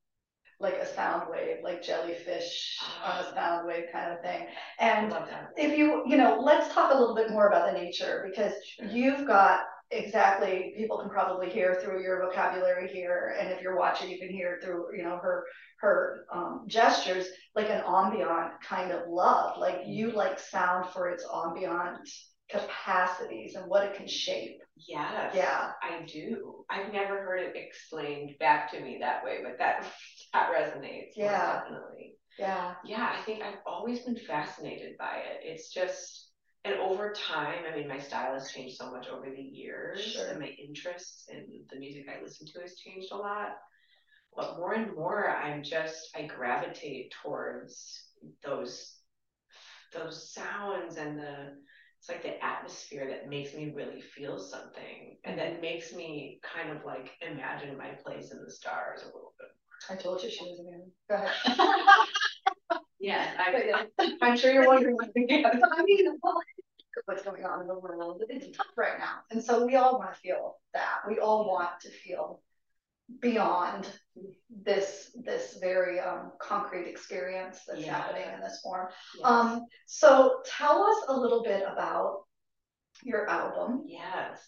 like 0.61 0.75
a 0.75 0.85
sound 0.85 1.23
wave, 1.29 1.57
like 1.63 1.83
jellyfish 1.83 2.77
on 3.03 3.23
a 3.23 3.33
sound 3.33 3.67
wave 3.67 3.85
kind 3.91 4.11
of 4.11 4.21
thing. 4.21 4.47
And 4.79 5.13
if 5.57 5.77
you, 5.77 6.03
you 6.05 6.17
know, 6.17 6.39
let's 6.41 6.73
talk 6.73 6.93
a 6.93 6.97
little 6.97 7.15
bit 7.15 7.31
more 7.31 7.47
about 7.47 7.73
the 7.73 7.79
nature 7.79 8.29
because 8.29 8.53
you've 8.91 9.25
got 9.25 9.61
exactly, 9.91 10.73
people 10.77 10.99
can 10.99 11.09
probably 11.09 11.49
hear 11.49 11.79
through 11.81 12.01
your 12.01 12.25
vocabulary 12.25 12.87
here. 12.87 13.35
And 13.39 13.49
if 13.49 13.61
you're 13.61 13.77
watching, 13.77 14.09
you 14.09 14.17
can 14.17 14.29
hear 14.29 14.59
through, 14.63 14.95
you 14.95 15.03
know, 15.03 15.17
her, 15.17 15.45
her, 15.81 16.25
um, 16.33 16.63
gestures, 16.67 17.27
like 17.55 17.69
an 17.69 17.83
ambient 17.85 18.61
kind 18.63 18.91
of 18.91 19.09
love. 19.09 19.57
Like 19.57 19.81
you 19.85 20.11
like 20.11 20.39
sound 20.39 20.89
for 20.91 21.09
its 21.09 21.25
ambient 21.33 22.07
capacities 22.51 23.55
and 23.55 23.67
what 23.67 23.85
it 23.85 23.95
can 23.95 24.07
shape. 24.07 24.61
Yes. 24.75 25.33
Yeah. 25.35 25.71
I 25.81 26.05
do. 26.05 26.65
I've 26.69 26.91
never 26.91 27.21
heard 27.21 27.41
it 27.41 27.55
explained 27.55 28.35
back 28.39 28.71
to 28.71 28.79
me 28.79 28.97
that 28.99 29.23
way, 29.23 29.39
but 29.43 29.57
that 29.59 29.85
that 30.33 30.51
resonates. 30.51 31.11
Yeah. 31.15 31.61
Definitely. 31.61 32.15
Yeah. 32.39 32.75
Yeah, 32.83 33.13
I 33.17 33.21
think 33.23 33.43
I've 33.43 33.59
always 33.65 33.99
been 33.99 34.17
fascinated 34.17 34.97
by 34.97 35.17
it. 35.17 35.41
It's 35.43 35.71
just 35.73 36.31
and 36.63 36.75
over 36.75 37.11
time, 37.13 37.63
I 37.71 37.75
mean, 37.75 37.87
my 37.87 37.97
style 37.97 38.33
has 38.33 38.51
changed 38.51 38.77
so 38.77 38.91
much 38.91 39.07
over 39.07 39.27
the 39.29 39.41
years, 39.41 39.99
Sure. 39.99 40.27
and 40.27 40.39
my 40.39 40.45
interests 40.45 41.25
in 41.27 41.63
the 41.71 41.79
music 41.79 42.05
I 42.07 42.21
listen 42.21 42.45
to 42.47 42.61
has 42.61 42.75
changed 42.75 43.11
a 43.11 43.15
lot. 43.15 43.57
But 44.35 44.57
more 44.57 44.73
and 44.73 44.95
more, 44.95 45.27
I'm 45.29 45.63
just 45.63 46.09
I 46.15 46.23
gravitate 46.23 47.13
towards 47.23 48.03
those 48.43 48.95
those 49.91 50.31
sounds 50.31 50.97
and 50.97 51.17
the 51.19 51.57
it's 52.01 52.09
like 52.09 52.23
the 52.23 52.43
atmosphere 52.43 53.07
that 53.09 53.29
makes 53.29 53.55
me 53.55 53.71
really 53.75 54.01
feel 54.01 54.37
something 54.39 55.17
and 55.25 55.37
that 55.37 55.61
makes 55.61 55.93
me 55.93 56.39
kind 56.41 56.71
of 56.75 56.83
like 56.85 57.11
imagine 57.21 57.77
my 57.77 57.89
place 58.03 58.31
in 58.31 58.43
the 58.43 58.51
stars 58.51 59.03
a 59.03 59.05
little 59.05 59.33
bit. 59.39 59.49
I 59.89 59.95
told 60.01 60.23
you 60.23 60.29
she 60.29 60.43
was 60.43 60.59
a 60.59 60.63
man. 60.63 60.91
Go 61.09 61.15
ahead. 61.15 61.57
Yes, 62.99 63.35
I, 63.37 63.63
yeah. 63.65 63.83
I'm 64.21 64.37
sure 64.37 64.51
you're 64.53 64.67
wondering. 64.67 64.95
what. 64.95 65.09
I 65.17 65.83
mean, 65.83 66.05
what's 67.05 67.23
going 67.23 67.43
on 67.45 67.61
in 67.61 67.67
the 67.67 67.77
world, 67.79 68.23
it's 68.29 68.55
tough 68.55 68.67
right 68.77 68.99
now, 68.99 69.19
and 69.31 69.43
so 69.43 69.65
we 69.65 69.75
all 69.75 69.97
wanna 69.99 70.13
feel 70.13 70.57
that, 70.73 70.99
we 71.07 71.19
all 71.19 71.47
want 71.47 71.79
to 71.81 71.89
feel 71.89 72.41
beyond 73.19 73.87
this, 74.63 75.11
this 75.23 75.57
very, 75.61 75.99
um, 75.99 76.31
concrete 76.39 76.87
experience 76.87 77.61
that's 77.67 77.81
Yeah. 77.81 77.95
happening 77.95 78.27
in 78.33 78.39
this 78.41 78.61
form. 78.63 78.87
Yes. 79.15 79.25
Um, 79.25 79.65
so 79.85 80.41
tell 80.45 80.83
us 80.83 81.05
a 81.09 81.13
little 81.13 81.43
bit 81.43 81.63
about 81.63 82.23
your 83.03 83.29
album. 83.29 83.83
Yes. 83.87 84.41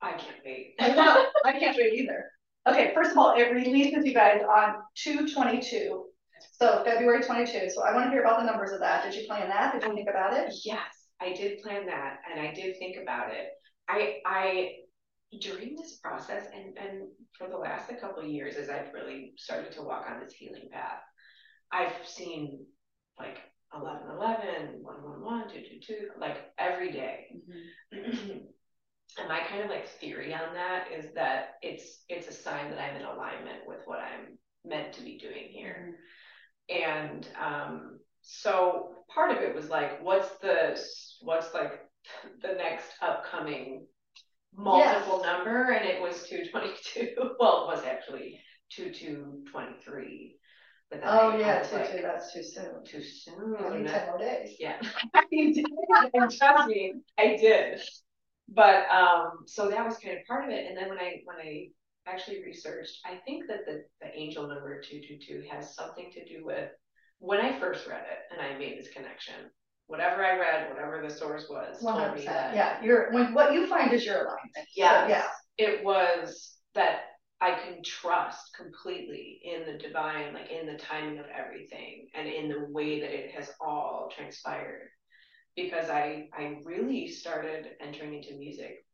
I 0.00 0.12
can't 0.12 0.36
wait. 0.44 0.74
I 0.80 1.26
I 1.44 1.52
can't 1.52 1.76
wait 1.76 1.94
either. 1.94 2.30
Okay, 2.68 2.92
first 2.94 3.12
of 3.12 3.18
all, 3.18 3.34
it 3.36 3.50
releases 3.50 4.04
you 4.04 4.14
guys 4.14 4.42
on 4.42 4.76
two 4.94 5.26
twenty-two, 5.32 6.04
so 6.52 6.82
February 6.84 7.22
twenty-two, 7.24 7.68
so 7.70 7.82
I 7.82 7.94
wanna 7.94 8.10
hear 8.10 8.20
about 8.22 8.40
the 8.40 8.46
numbers 8.46 8.72
of 8.72 8.80
that, 8.80 9.02
did 9.04 9.14
you 9.20 9.26
plan 9.26 9.48
that, 9.48 9.72
did 9.72 9.82
you 9.82 9.94
think 9.94 10.08
about 10.08 10.34
it? 10.34 10.52
Yes, 10.64 10.84
I 11.20 11.32
did 11.32 11.62
plan 11.62 11.86
that 11.86 12.18
and 12.30 12.40
I 12.40 12.52
did 12.54 12.76
think 12.78 12.96
about 13.02 13.32
it. 13.32 13.48
I, 13.88 14.18
I, 14.26 14.72
during 15.40 15.76
this 15.76 15.98
process 15.98 16.46
and, 16.54 16.76
and 16.78 17.08
for 17.36 17.48
the 17.48 17.56
last 17.56 17.90
a 17.90 17.96
couple 17.96 18.22
of 18.22 18.28
years, 18.28 18.56
as 18.56 18.70
I've 18.70 18.92
really 18.94 19.34
started 19.36 19.72
to 19.72 19.82
walk 19.82 20.06
on 20.10 20.20
this 20.20 20.32
healing 20.32 20.68
path, 20.72 21.00
I've 21.70 21.92
seen 22.06 22.64
like 23.18 23.38
11, 23.74 24.08
11, 24.10 24.78
1, 24.80 24.94
1, 25.02 25.24
1, 25.24 25.48
2, 25.48 25.54
2, 25.54 25.94
2, 25.94 25.94
like 26.18 26.36
every 26.58 26.92
day. 26.92 27.26
and 27.92 29.28
my 29.28 29.40
kind 29.40 29.62
of 29.62 29.70
like 29.70 29.88
theory 29.88 30.32
on 30.32 30.54
that 30.54 30.86
is 30.92 31.12
that 31.14 31.56
it's, 31.62 32.04
it's 32.08 32.28
a 32.28 32.32
sign 32.32 32.70
that 32.70 32.80
I'm 32.80 32.96
in 32.96 33.06
alignment 33.06 33.66
with 33.66 33.80
what 33.84 33.98
I'm 33.98 34.38
meant 34.64 34.94
to 34.94 35.02
be 35.02 35.18
doing 35.18 35.48
here. 35.50 35.96
And 36.70 37.28
um, 37.40 37.98
so 38.22 38.90
part 39.12 39.30
of 39.30 39.38
it 39.38 39.54
was 39.54 39.68
like, 39.68 40.02
what's 40.02 40.36
the 40.38 40.78
what's 41.22 41.54
like 41.54 41.80
the 42.42 42.52
next 42.52 42.88
upcoming 43.02 43.86
multiple 44.56 45.22
number? 45.22 45.70
And 45.72 45.86
it 45.88 46.00
was 46.02 46.26
222. 46.28 47.14
Well, 47.40 47.64
it 47.70 47.76
was 47.76 47.84
actually 47.84 48.40
2223. 48.70 50.36
But 50.90 51.00
then 51.00 51.08
I- 51.08 51.20
Oh, 51.20 51.30
I 51.30 51.38
yeah, 51.38 51.58
was 51.58 51.68
two, 51.70 51.76
like, 51.76 51.90
two, 51.90 52.02
that's 52.02 52.32
too 52.32 52.42
soon. 52.42 52.84
too 52.84 53.02
soon. 53.02 53.86
Ten 53.86 54.06
more 54.06 54.18
days. 54.18 54.56
Yeah, 54.58 54.80
I 55.14 55.24
did, 55.30 55.66
and 56.14 56.30
trust 56.30 56.68
me, 56.68 56.94
I 57.18 57.36
did. 57.36 57.80
But 58.48 58.88
um, 58.90 59.44
so 59.46 59.68
that 59.68 59.84
was 59.84 59.98
kind 59.98 60.16
of 60.18 60.24
part 60.26 60.44
of 60.44 60.50
it. 60.50 60.66
And 60.66 60.76
then 60.76 60.88
when 60.88 60.98
I 60.98 61.20
when 61.24 61.36
I 61.36 61.68
actually 62.06 62.42
researched, 62.42 62.98
I 63.04 63.16
think 63.26 63.46
that 63.48 63.66
the 63.66 63.84
the 64.00 64.16
angel 64.16 64.48
number 64.48 64.80
two 64.80 65.00
two 65.06 65.18
two 65.18 65.42
has 65.50 65.74
something 65.74 66.10
to 66.12 66.24
do 66.24 66.44
with 66.44 66.70
when 67.18 67.40
I 67.40 67.58
first 67.58 67.86
read 67.86 68.02
it 68.10 68.18
and 68.32 68.40
I 68.40 68.58
made 68.58 68.78
this 68.78 68.88
connection. 68.92 69.50
Whatever 69.88 70.24
I 70.24 70.38
read, 70.38 70.70
whatever 70.70 71.02
the 71.02 71.12
source 71.12 71.48
was, 71.48 71.82
One 71.82 71.94
told 71.94 72.04
hundred 72.04 72.20
me 72.20 72.26
percent, 72.26 72.36
that 72.36 72.54
yeah, 72.54 72.82
you're, 72.82 73.10
when, 73.12 73.34
what 73.34 73.52
you 73.52 73.66
find 73.66 73.92
is 73.92 74.04
your 74.04 74.16
alignment. 74.16 74.54
So, 74.54 74.62
Yeah, 74.76 75.24
it 75.56 75.82
was 75.84 76.56
that 76.74 77.00
I 77.40 77.52
can 77.52 77.82
trust 77.82 78.54
completely 78.54 79.40
in 79.42 79.64
the 79.64 79.78
divine, 79.78 80.34
like 80.34 80.50
in 80.50 80.66
the 80.66 80.76
timing 80.76 81.18
of 81.18 81.26
everything 81.34 82.06
and 82.14 82.28
in 82.28 82.48
the 82.48 82.66
way 82.70 83.00
that 83.00 83.10
it 83.10 83.30
has 83.32 83.50
all 83.60 84.10
transpired. 84.14 84.88
Because 85.56 85.88
I, 85.88 86.28
I 86.36 86.58
really 86.64 87.08
started 87.08 87.68
entering 87.80 88.14
into 88.14 88.36
music 88.38 88.84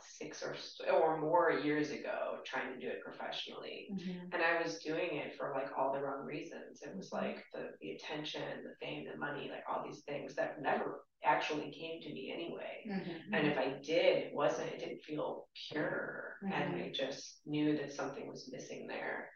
six 0.00 0.42
or, 0.42 0.54
or 0.92 1.20
more 1.20 1.52
years 1.52 1.90
ago, 1.90 2.38
trying 2.44 2.72
to 2.72 2.80
do 2.80 2.88
it 2.88 3.02
professionally. 3.02 3.88
And 4.32 4.42
I 4.42 4.62
was 4.62 4.78
doing 4.78 5.16
it 5.16 5.36
for 5.36 5.52
like 5.54 5.68
all 5.76 5.92
the 5.92 6.00
wrong 6.00 6.24
reasons. 6.24 6.82
It 6.82 6.96
was 6.96 7.12
like 7.12 7.44
the, 7.52 7.70
the 7.80 7.92
attention, 7.92 8.42
the 8.62 8.74
fame, 8.80 9.06
the 9.10 9.18
money, 9.18 9.50
like 9.50 9.64
all 9.68 9.84
these 9.84 10.02
things 10.04 10.34
that 10.34 10.60
never 10.60 11.04
actually 11.24 11.70
came 11.70 12.00
to 12.02 12.12
me 12.12 12.32
anyway. 12.34 12.84
Mm-hmm. 12.90 13.34
And 13.34 13.46
if 13.46 13.58
I 13.58 13.76
did, 13.82 14.24
it 14.24 14.34
wasn't, 14.34 14.72
it 14.72 14.80
didn't 14.80 15.02
feel 15.02 15.48
pure. 15.70 16.36
And 16.52 16.76
I 16.76 16.92
just 16.94 17.40
knew 17.46 17.76
that 17.78 17.92
something 17.92 18.28
was 18.28 18.50
missing 18.52 18.86
there. 18.86 19.30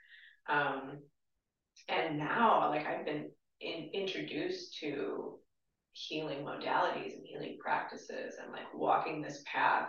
Um, 0.50 0.98
and 1.88 2.18
now, 2.18 2.68
like, 2.70 2.86
I've 2.86 3.06
been 3.06 3.30
in, 3.60 3.90
introduced 3.94 4.78
to 4.80 5.38
healing 5.92 6.44
modalities 6.44 7.14
and 7.14 7.24
healing 7.24 7.56
practices 7.60 8.34
and 8.42 8.52
like 8.52 8.72
walking 8.74 9.20
this 9.20 9.42
path 9.52 9.88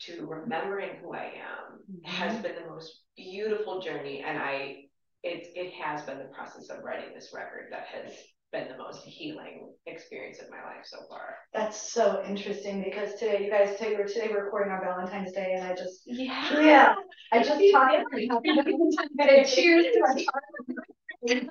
to 0.00 0.26
remembering 0.26 0.96
who 1.02 1.12
I 1.12 1.32
am 1.34 2.02
has 2.04 2.32
mm-hmm. 2.32 2.42
been 2.42 2.54
the 2.62 2.70
most 2.70 3.02
beautiful 3.16 3.80
journey. 3.80 4.22
And 4.26 4.38
I, 4.38 4.84
it, 5.22 5.48
it 5.54 5.72
has 5.82 6.02
been 6.02 6.18
the 6.18 6.24
process 6.24 6.68
of 6.70 6.84
writing 6.84 7.14
this 7.14 7.30
record 7.34 7.68
that 7.70 7.86
has 7.92 8.12
been 8.52 8.68
the 8.68 8.78
most 8.78 9.04
healing 9.04 9.68
experience 9.86 10.40
of 10.40 10.50
my 10.50 10.56
life 10.56 10.84
so 10.84 10.98
far. 11.08 11.36
That's 11.52 11.92
so 11.92 12.22
interesting, 12.26 12.82
because 12.82 13.14
today, 13.14 13.44
you 13.44 13.50
guys, 13.50 13.76
today, 13.78 13.94
we're, 13.96 14.06
today 14.06 14.28
we're 14.30 14.44
recording 14.44 14.72
on 14.72 14.80
Valentine's 14.80 15.32
Day, 15.32 15.54
and 15.54 15.64
I 15.64 15.74
just, 15.74 16.02
Yeah. 16.06 16.60
yeah, 16.60 16.94
I 17.32 17.42
just 17.42 17.60
talked. 17.72 17.96
Valentine's 18.12 19.10
Day. 19.18 19.44
Cheers 19.48 19.84
to. 19.84 20.26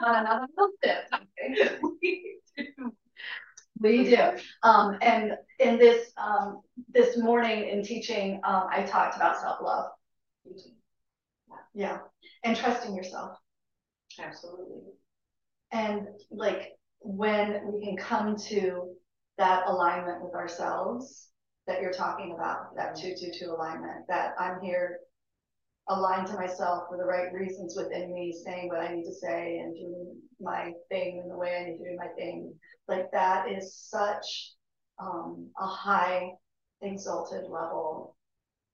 On 0.01 0.15
another 0.15 0.47
note, 0.57 0.71
We 3.79 4.05
do, 4.05 4.31
um, 4.63 4.97
and 5.01 5.33
in 5.59 5.77
this, 5.77 6.11
um, 6.17 6.61
this 6.93 7.17
morning 7.17 7.69
in 7.69 7.83
teaching, 7.83 8.41
um, 8.43 8.67
I 8.69 8.83
talked 8.83 9.15
about 9.15 9.39
self-love, 9.39 9.91
yeah, 11.73 11.99
and 12.43 12.55
trusting 12.55 12.95
yourself. 12.95 13.37
Absolutely. 14.19 14.81
And 15.71 16.07
like, 16.31 16.73
when 17.01 17.71
we 17.71 17.85
can 17.85 17.97
come 17.97 18.35
to 18.49 18.95
that 19.37 19.67
alignment 19.67 20.23
with 20.23 20.33
ourselves 20.33 21.27
that 21.67 21.81
you're 21.81 21.93
talking 21.93 22.33
about, 22.33 22.75
that 22.75 22.95
two, 22.95 23.13
two, 23.19 23.31
two 23.37 23.51
alignment, 23.51 24.07
that 24.07 24.33
I'm 24.39 24.59
here 24.61 24.99
aligned 25.89 26.27
to 26.27 26.33
myself 26.35 26.83
for 26.89 26.97
the 26.97 27.05
right 27.05 27.31
reasons 27.33 27.75
within 27.77 28.13
me, 28.13 28.33
saying 28.45 28.67
what 28.69 28.81
I 28.81 28.93
need 28.93 29.05
to 29.05 29.13
say 29.13 29.57
and 29.59 29.73
doing 29.73 30.15
my 30.39 30.71
thing 30.89 31.21
in 31.23 31.29
the 31.29 31.37
way 31.37 31.55
I 31.57 31.63
need 31.69 31.77
to 31.77 31.89
do 31.91 31.97
my 31.97 32.07
thing. 32.17 32.53
Like 32.87 33.09
that 33.11 33.51
is 33.51 33.75
such, 33.75 34.53
um, 34.99 35.49
a 35.59 35.65
high 35.65 36.31
exalted 36.81 37.43
level 37.49 38.15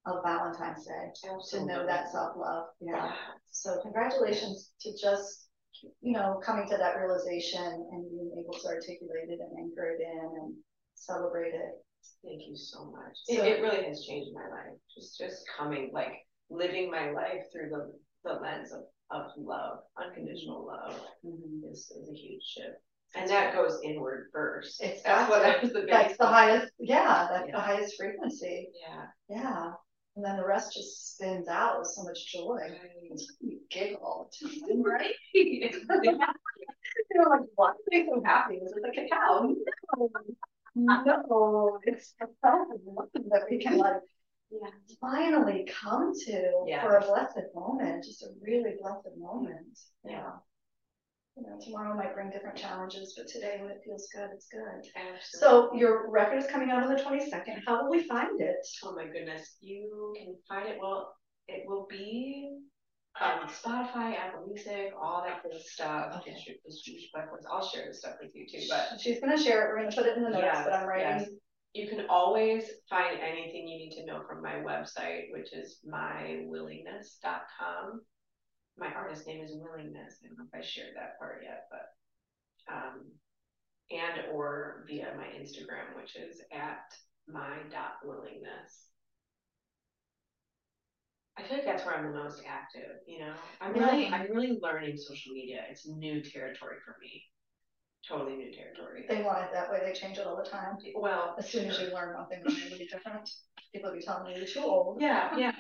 of 0.06 0.24
Valentine's 0.24 0.86
Day, 0.86 1.12
to 1.52 1.66
know 1.66 1.86
that 1.86 2.12
self-love, 2.12 2.68
yeah. 2.82 3.14
So 3.52 3.80
congratulations 3.82 4.72
to 4.82 4.92
just, 5.00 5.48
you 6.02 6.12
know, 6.14 6.42
coming 6.44 6.68
to 6.70 6.78
that 6.78 6.98
realization 6.98 7.64
and 7.64 8.10
being 8.10 8.32
able 8.38 8.54
to 8.60 8.68
articulate 8.68 9.30
it 9.30 9.40
and 9.40 9.60
anchor 9.60 9.92
it 9.92 10.02
in 10.02 10.32
and 10.42 10.56
celebrate 10.96 11.54
it. 11.54 11.72
Thank 12.24 12.42
you 12.48 12.56
so 12.56 12.86
much. 12.92 13.16
So- 13.26 13.44
It, 13.44 13.60
it 13.60 13.62
really 13.62 13.84
has 13.86 14.04
changed 14.06 14.32
my 14.34 14.48
life. 14.50 14.78
Just 14.94 15.18
just 15.18 15.44
coming, 15.58 15.90
like 15.94 16.14
living 16.50 16.92
my 16.92 17.12
life 17.12 17.44
through 17.52 17.70
the, 17.70 17.92
the 18.24 18.40
lens 18.40 18.72
of, 18.72 18.82
of 19.12 19.32
love, 19.38 19.80
unconditional 19.98 20.66
love 20.66 21.00
mm-hmm. 21.26 21.72
is, 21.72 21.92
is 21.92 22.10
a 22.10 22.16
huge 22.16 22.44
shift. 22.44 22.78
And 23.16 23.30
that 23.30 23.54
goes 23.54 23.80
inward 23.84 24.30
first. 24.34 24.82
It's 24.82 25.04
That's 25.04 25.30
what 25.30 25.44
that 25.44 25.62
was 25.62 25.72
the 25.72 25.86
That's 25.90 26.18
the 26.18 26.26
highest, 26.26 26.72
yeah, 26.80 27.28
that's 27.30 27.52
the 27.52 27.60
highest 27.60 27.96
frequency, 27.98 28.70
Yeah. 28.82 29.06
yeah. 29.30 29.72
And 30.16 30.24
then 30.24 30.38
the 30.38 30.46
rest 30.46 30.74
just 30.74 31.16
spins 31.16 31.48
out 31.48 31.80
with 31.80 31.88
so 31.88 32.04
much 32.04 32.32
joy. 32.32 32.60
Like 32.70 33.20
you 33.42 33.60
giggle 33.70 34.30
the 34.42 34.84
right? 34.84 35.12
You're 35.34 37.30
like, 37.30 37.42
why 37.56 37.70
am 37.70 37.76
I 37.92 38.06
so 38.06 38.22
happy? 38.24 38.56
Is 38.56 38.74
it 38.76 38.84
like 38.84 38.98
a 38.98 39.10
cow? 39.10 39.56
No, 40.76 41.04
no, 41.06 41.80
it's 41.84 42.14
the 42.20 42.28
self 42.42 42.68
that 43.30 43.46
we 43.50 43.60
can 43.60 43.78
like 43.78 44.02
Yeah. 44.62 44.70
finally 45.02 45.68
come 45.70 46.14
to 46.26 46.64
Yeah. 46.68 46.82
for 46.82 46.98
a 46.98 47.02
blessed 47.02 47.54
moment, 47.56 48.04
just 48.04 48.24
a 48.24 48.28
really 48.42 48.76
blessed 48.80 49.08
moment. 49.18 49.80
Yeah. 50.04 50.32
You 51.36 51.44
know, 51.44 51.60
tomorrow 51.60 51.96
might 51.96 52.14
bring 52.14 52.30
different 52.30 52.58
challenges, 52.58 53.16
but 53.18 53.28
today 53.28 53.58
when 53.60 53.72
it 53.72 53.82
feels 53.84 54.08
good, 54.14 54.30
it's 54.32 54.48
good. 54.50 54.86
Absolutely. 54.96 55.20
So 55.40 55.74
your 55.74 56.10
record 56.12 56.38
is 56.38 56.46
coming 56.48 56.70
out 56.70 56.84
on 56.84 56.94
the 56.94 57.02
twenty-second. 57.02 57.64
How 57.66 57.82
will 57.84 57.90
we 57.90 58.08
find 58.08 58.40
it? 58.40 58.58
Oh 58.84 58.94
my 58.96 59.08
goodness, 59.08 59.58
you 59.60 60.14
can 60.16 60.36
find 60.48 60.70
it, 60.70 60.78
well, 60.80 61.16
it 61.48 61.64
will 61.68 61.88
be 61.90 62.56
on 63.20 63.48
Spotify, 63.48 64.16
Apple 64.16 64.46
Music, 64.48 64.92
all 65.00 65.24
that 65.24 65.42
good 65.44 65.60
stuff. 65.60 66.18
Okay. 66.18 66.36
Distribution 66.66 67.10
platforms. 67.14 67.46
I'll 67.50 67.66
share 67.66 67.88
the 67.88 67.94
stuff 67.96 68.16
with 68.22 68.32
you 68.36 68.46
too, 68.48 68.66
but 68.70 69.00
She's 69.00 69.20
gonna 69.20 69.38
share 69.38 69.64
it. 69.66 69.70
We're 69.70 69.84
gonna 69.84 69.96
put 69.96 70.06
it 70.06 70.18
in 70.18 70.24
the 70.24 70.30
notes 70.30 70.44
Yes, 70.44 70.66
that 70.66 70.74
I'm 70.74 70.88
writing. 70.88 71.20
yes. 71.20 71.30
You 71.74 71.88
can 71.88 72.06
always 72.08 72.66
find 72.90 73.20
anything 73.20 73.68
you 73.68 73.78
need 73.78 73.96
to 73.96 74.06
know 74.06 74.22
from 74.28 74.44
my 74.44 74.56
website, 74.56 75.32
which 75.32 75.54
is 75.54 75.80
mywillingness.com. 75.92 78.02
My 78.78 78.94
artist 78.94 79.26
name 79.28 79.44
is 79.44 79.52
Willingness. 79.56 80.20
I 80.24 80.28
don't 80.28 80.38
know 80.38 80.46
if 80.52 80.60
I 80.60 80.64
shared 80.64 80.96
that 80.96 81.18
part 81.20 81.42
yet, 81.44 81.66
but 81.72 81.94
um, 82.74 83.02
and 83.92 84.22
or 84.32 84.86
via 84.88 85.14
my 85.18 85.26
Instagram, 85.26 85.96
which 85.96 86.16
is 86.16 86.42
at 86.52 86.94
my 87.28 87.58
willingness. 88.04 88.88
I 91.38 91.44
feel 91.44 91.58
like 91.58 91.66
that's 91.66 91.86
where 91.86 91.96
I'm 91.96 92.12
the 92.12 92.24
most 92.24 92.44
active, 92.48 92.98
you 93.08 93.20
know. 93.20 93.34
I'm 93.60 93.74
really 93.74 94.04
Yeah. 94.04 94.16
I'm 94.16 94.30
really 94.30 94.60
learning 94.62 94.98
social 94.98 95.34
media. 95.34 95.66
It's 95.70 95.88
new 95.88 96.22
territory 96.22 96.78
for 96.86 96.96
me. 97.02 97.24
Totally 98.08 98.36
new 98.36 98.52
territory. 98.52 99.06
They 99.08 99.22
want 99.24 99.40
it 99.40 99.50
that 99.54 99.72
way. 99.72 99.82
They 99.86 99.94
change 99.94 100.18
it 100.18 100.28
all 100.28 100.36
the 100.36 100.44
time. 100.44 100.78
Well, 100.96 101.36
As 101.38 101.50
soon 101.50 101.70
as 101.70 101.80
you 101.80 101.94
learn 101.94 102.14
one 102.16 102.28
thing, 102.28 102.42
it's 102.44 102.62
gonna 102.64 102.76
be 102.78 102.88
different. 102.88 103.30
People 103.72 103.92
will 103.92 103.98
be 103.98 104.04
telling 104.04 104.30
you 104.32 104.38
you're 104.40 104.48
too 104.48 104.60
old. 104.62 105.02
yeah, 105.02 105.36
yeah, 105.38 105.52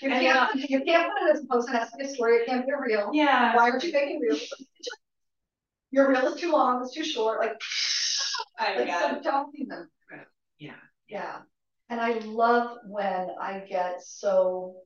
You 0.00 0.08
can't, 0.08 0.54
you 0.54 0.80
uh, 0.80 0.84
can't 0.84 1.12
put 1.12 1.28
it 1.28 1.36
as 1.36 1.42
a 1.42 1.46
post, 1.46 1.68
it 1.68 1.72
has 1.76 1.90
to 1.90 1.96
be 1.98 2.04
a 2.04 2.08
story, 2.08 2.36
it 2.36 2.46
can't 2.46 2.64
be 2.64 2.72
a 2.72 2.80
reel. 2.80 3.10
yeah. 3.12 3.54
Why 3.56 3.70
aren't 3.70 3.82
you 3.82 3.92
making 3.92 4.20
reel? 4.20 4.38
Your 5.90 6.08
reel 6.08 6.26
is 6.28 6.40
too 6.40 6.52
long, 6.52 6.82
it's 6.82 6.94
too 6.94 7.04
short, 7.04 7.40
like, 7.40 7.60
I 8.58 8.76
like, 8.76 8.86
got 8.86 9.10
so 9.10 9.16
it. 9.16 9.22
don't 9.24 9.54
even. 9.56 9.88
Yeah. 10.58 10.74
Yeah, 11.08 11.38
and 11.88 12.00
I 12.00 12.18
love 12.20 12.78
when 12.86 13.30
I 13.40 13.64
get 13.68 14.00
so, 14.02 14.76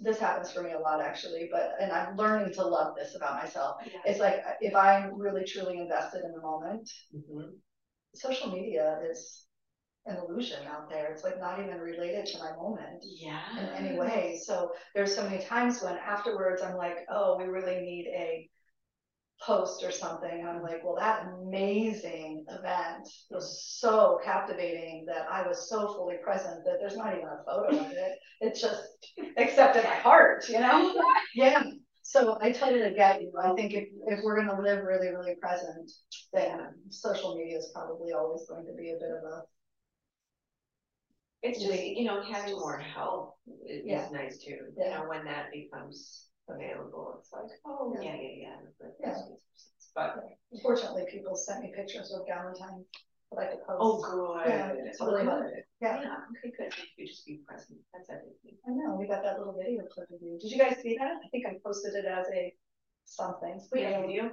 this 0.00 0.18
happens 0.18 0.50
for 0.50 0.62
me 0.62 0.72
a 0.72 0.78
lot 0.78 1.00
actually, 1.00 1.48
but, 1.52 1.74
and 1.80 1.92
I'm 1.92 2.16
learning 2.16 2.54
to 2.54 2.64
love 2.66 2.94
this 2.96 3.14
about 3.14 3.42
myself. 3.42 3.76
Yeah. 3.84 4.00
It's 4.04 4.20
like, 4.20 4.42
if 4.60 4.74
I'm 4.74 5.18
really 5.18 5.44
truly 5.44 5.78
invested 5.78 6.24
in 6.24 6.32
the 6.32 6.40
moment, 6.40 6.90
Mhm. 7.14 7.58
social 8.14 8.50
media 8.50 9.00
is 9.08 9.46
an 10.06 10.16
illusion 10.16 10.66
out 10.66 10.88
there. 10.88 11.12
It's 11.12 11.22
like 11.24 11.38
not 11.38 11.60
even 11.60 11.78
related 11.78 12.26
to 12.26 12.38
my 12.38 12.52
moment 12.56 13.04
Yeah. 13.04 13.58
in 13.58 13.68
any 13.86 13.98
way. 13.98 14.40
So 14.42 14.72
there's 14.94 15.14
so 15.14 15.22
many 15.22 15.42
times 15.44 15.82
when 15.82 15.96
afterwards 15.96 16.62
I'm 16.62 16.76
like, 16.76 17.04
oh, 17.08 17.36
we 17.36 17.44
really 17.44 17.80
need 17.80 18.06
a 18.08 18.49
post 19.42 19.82
or 19.84 19.90
something. 19.90 20.46
I'm 20.46 20.62
like, 20.62 20.84
well, 20.84 20.96
that 20.96 21.26
amazing 21.26 22.44
event 22.48 23.08
was 23.30 23.62
so 23.64 24.18
captivating 24.22 25.04
that 25.06 25.26
I 25.30 25.46
was 25.46 25.68
so 25.68 25.88
fully 25.94 26.16
present 26.22 26.64
that 26.64 26.76
there's 26.80 26.96
not 26.96 27.14
even 27.14 27.26
a 27.28 27.42
photo 27.46 27.78
of 27.78 27.90
it. 27.90 28.18
It's 28.40 28.60
just 28.60 28.82
except 29.36 29.76
in 29.76 29.84
my 29.84 29.94
heart, 29.96 30.48
you 30.48 30.60
know? 30.60 30.94
Yeah. 31.34 31.62
So 32.02 32.36
I 32.40 32.50
totally 32.50 32.92
get 32.94 33.22
you. 33.22 33.32
I 33.40 33.54
think 33.54 33.72
if, 33.72 33.88
if 34.08 34.20
we're 34.24 34.36
gonna 34.44 34.60
live 34.60 34.84
really, 34.84 35.08
really 35.08 35.36
present, 35.40 35.90
then 36.32 36.74
social 36.90 37.36
media 37.36 37.58
is 37.58 37.70
probably 37.74 38.12
always 38.12 38.46
going 38.48 38.66
to 38.66 38.72
be 38.74 38.90
a 38.90 38.94
bit 39.00 39.10
of 39.10 39.22
a 39.22 39.42
It's 41.42 41.62
just, 41.62 41.82
you 41.82 42.04
know, 42.04 42.20
having 42.22 42.54
more 42.54 42.78
help 42.78 43.36
is 43.66 43.84
Yeah. 43.86 44.08
nice 44.12 44.38
too, 44.38 44.58
yeah. 44.76 44.84
you 44.84 44.90
know, 44.94 45.08
when 45.08 45.24
that 45.24 45.50
becomes 45.52 46.29
available, 46.54 47.16
it's 47.18 47.32
like, 47.32 47.50
oh, 47.64 47.94
Yeah. 48.00 48.14
yeah, 48.14 48.20
yeah, 48.20 48.56
yeah. 48.80 48.88
Yeah. 49.00 49.18
But, 49.94 50.16
Unfortunately, 50.52 51.04
people 51.10 51.34
sent 51.34 51.62
me 51.62 51.72
pictures 51.74 52.12
of 52.12 52.26
Valentine 52.26 52.84
that 53.32 53.40
I 53.40 53.46
could 53.46 53.62
post. 53.66 53.78
oh, 53.80 54.00
good. 54.00 54.46
Yeah, 54.46 54.72
it's 54.86 55.00
really 55.00 55.24
good. 55.24 55.64
Yeah, 55.80 56.00
Yeah, 56.02 56.16
okay, 56.38 56.52
good, 56.56 56.72
you 56.96 57.06
just 57.06 57.26
be 57.26 57.40
present, 57.46 57.78
that's 57.92 58.08
everything. 58.10 58.56
I 58.66 58.70
know, 58.70 58.96
we 58.96 59.06
got 59.06 59.22
that 59.22 59.38
little 59.38 59.54
video 59.56 59.82
clip 59.92 60.10
of 60.10 60.20
you. 60.22 60.38
Did 60.40 60.50
you 60.52 60.58
guys 60.58 60.76
see 60.82 60.96
that? 60.98 61.16
I 61.24 61.28
think 61.30 61.46
I 61.46 61.54
posted 61.64 61.94
it 61.94 62.04
as 62.04 62.26
a 62.34 62.54
something. 63.04 63.60
Wait, 63.72 63.82
Yeah, 63.82 64.00
video? 64.00 64.30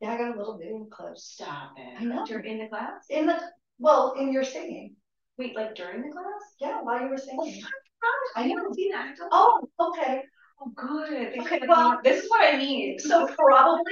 Yeah, 0.00 0.12
I 0.12 0.18
got 0.18 0.34
a 0.34 0.38
little 0.38 0.58
video 0.58 0.84
clip. 0.90 1.16
Stop 1.16 1.72
it. 1.76 2.00
I 2.00 2.04
know. 2.04 2.24
You're 2.28 2.40
in 2.40 2.58
the 2.58 2.68
class? 2.68 3.04
In 3.10 3.26
the, 3.26 3.38
well, 3.78 4.14
in 4.18 4.32
your 4.32 4.44
singing. 4.44 4.94
Wait, 5.38 5.54
like 5.54 5.74
during 5.74 6.02
the 6.02 6.12
class? 6.12 6.42
Yeah, 6.60 6.80
while 6.82 7.00
you 7.02 7.08
were 7.08 7.18
singing. 7.18 7.62
Oh, 8.04 8.30
I 8.36 8.42
haven't 8.48 8.74
seen 8.74 8.90
that. 8.92 9.16
Oh, 9.32 9.68
okay. 9.80 10.22
Oh, 10.60 10.70
good. 10.74 11.38
Okay, 11.40 11.60
well- 11.68 11.92
um, 11.92 11.98
This 12.02 12.24
is 12.24 12.30
what 12.30 12.54
I 12.54 12.56
need. 12.56 13.00
So 13.00 13.26
probably 13.38 13.82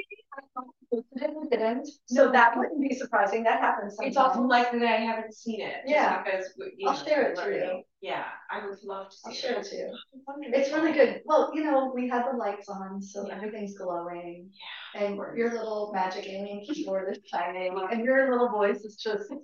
didn't, 1.50 1.88
so 2.06 2.30
that 2.30 2.56
wouldn't 2.56 2.80
be 2.80 2.94
surprising. 2.94 3.42
That 3.42 3.60
happens 3.60 3.96
Sometimes. 3.96 4.08
It's 4.10 4.16
also 4.16 4.42
likely 4.42 4.78
that 4.80 5.00
I 5.00 5.02
haven't 5.02 5.34
seen 5.34 5.60
it. 5.60 5.78
Yeah. 5.86 6.22
Because, 6.22 6.52
you 6.76 6.88
I'll 6.88 6.94
share 6.96 7.32
it 7.32 7.36
to 7.36 7.50
you. 7.50 7.82
Yeah, 8.00 8.24
I 8.50 8.64
would 8.64 8.78
love 8.84 9.10
to 9.10 9.16
see 9.16 9.22
I'll 9.26 9.34
share 9.34 9.60
it 9.60 9.66
to 9.66 9.76
you. 9.76 9.96
Oh, 10.28 10.34
it's 10.40 10.72
really 10.72 10.92
good. 10.92 11.22
Well, 11.24 11.50
you 11.54 11.64
know, 11.64 11.92
we 11.94 12.08
had 12.08 12.24
the 12.30 12.36
lights 12.36 12.68
on, 12.68 13.02
so 13.02 13.26
Yeah. 13.26 13.36
everything's 13.36 13.76
glowing. 13.76 14.50
Yeah. 14.94 15.04
And 15.04 15.16
your 15.36 15.52
little 15.52 15.90
magic 15.92 16.26
alien 16.26 16.60
keyboard 16.64 17.16
is 17.16 17.22
shining, 17.26 17.76
and 17.90 18.04
your 18.04 18.30
little 18.30 18.50
voice 18.50 18.80
is 18.84 18.96
just 18.96 19.24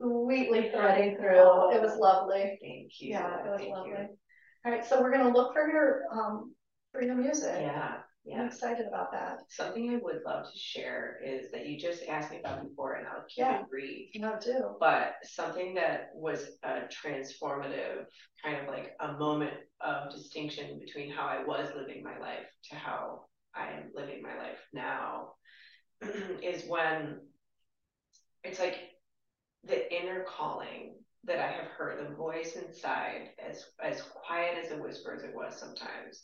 sweetly 0.00 0.70
threading 0.70 1.16
oh, 1.18 1.20
through. 1.20 1.76
It 1.76 1.82
was 1.82 1.96
lovely. 1.98 2.58
Thank 2.60 3.00
you. 3.00 3.10
Yeah, 3.10 3.44
it 3.44 3.50
was 3.50 3.60
thank 3.60 3.74
lovely. 3.74 3.90
you. 3.90 4.08
All 4.64 4.72
right, 4.72 4.84
so 4.84 5.00
we're 5.00 5.12
gonna 5.12 5.32
look 5.32 5.52
for 5.52 5.68
your, 5.68 6.04
um, 6.12 6.54
for 6.92 7.02
your 7.02 7.14
music. 7.14 7.58
Yeah, 7.60 7.94
I'm 7.96 8.02
yeah. 8.24 8.46
excited 8.46 8.86
about 8.86 9.12
that. 9.12 9.40
Something 9.48 9.90
I 9.90 9.96
would 9.96 10.22
love 10.26 10.50
to 10.50 10.58
share 10.58 11.18
is 11.24 11.50
that 11.52 11.66
you 11.66 11.78
just 11.78 12.02
asked 12.08 12.30
me 12.30 12.40
about 12.40 12.62
before 12.62 12.94
and 12.94 13.06
I'll 13.06 13.24
keep 13.28 13.38
Yeah. 13.38 13.60
it 13.60 13.70
brief. 13.70 14.10
Know, 14.16 14.36
too. 14.40 14.76
But 14.80 15.14
something 15.22 15.74
that 15.74 16.10
was 16.14 16.58
a 16.64 16.82
transformative, 16.88 18.06
kind 18.44 18.56
of 18.60 18.66
like 18.68 18.94
a 19.00 19.12
moment 19.12 19.54
of 19.80 20.10
distinction 20.10 20.78
between 20.78 21.10
how 21.10 21.26
I 21.26 21.44
was 21.44 21.70
living 21.76 22.02
my 22.02 22.18
life 22.18 22.46
to 22.70 22.74
how 22.76 23.26
I 23.54 23.68
am 23.68 23.90
living 23.94 24.22
my 24.22 24.36
life 24.36 24.58
now 24.72 25.34
is 26.42 26.64
when 26.66 27.20
it's 28.44 28.58
like 28.58 28.78
the 29.64 29.94
inner 29.94 30.24
calling 30.24 30.94
that 31.24 31.38
I 31.38 31.50
have 31.50 31.66
heard, 31.66 31.98
the 31.98 32.14
voice 32.14 32.56
inside, 32.56 33.30
as 33.44 33.66
as 33.82 34.02
quiet 34.02 34.64
as 34.64 34.70
a 34.72 34.80
whisper 34.80 35.14
as 35.14 35.22
it 35.22 35.34
was 35.34 35.58
sometimes. 35.58 36.22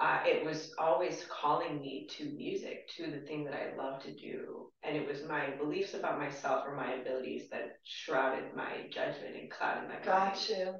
Uh, 0.00 0.18
it 0.26 0.44
was 0.44 0.74
always 0.78 1.24
calling 1.30 1.80
me 1.80 2.08
to 2.10 2.24
music, 2.30 2.88
to 2.96 3.08
the 3.08 3.20
thing 3.20 3.44
that 3.44 3.54
I 3.54 3.76
love 3.76 4.02
to 4.02 4.12
do. 4.12 4.68
And 4.82 4.96
it 4.96 5.06
was 5.06 5.22
my 5.28 5.50
beliefs 5.50 5.94
about 5.94 6.18
myself 6.18 6.64
or 6.66 6.74
my 6.74 6.94
abilities 6.94 7.48
that 7.50 7.76
shrouded 7.84 8.52
my 8.56 8.88
judgment 8.90 9.36
and 9.38 9.48
clouded 9.50 9.84
my 9.84 9.94
mind 9.94 10.04
Got 10.04 10.48
you. 10.48 10.74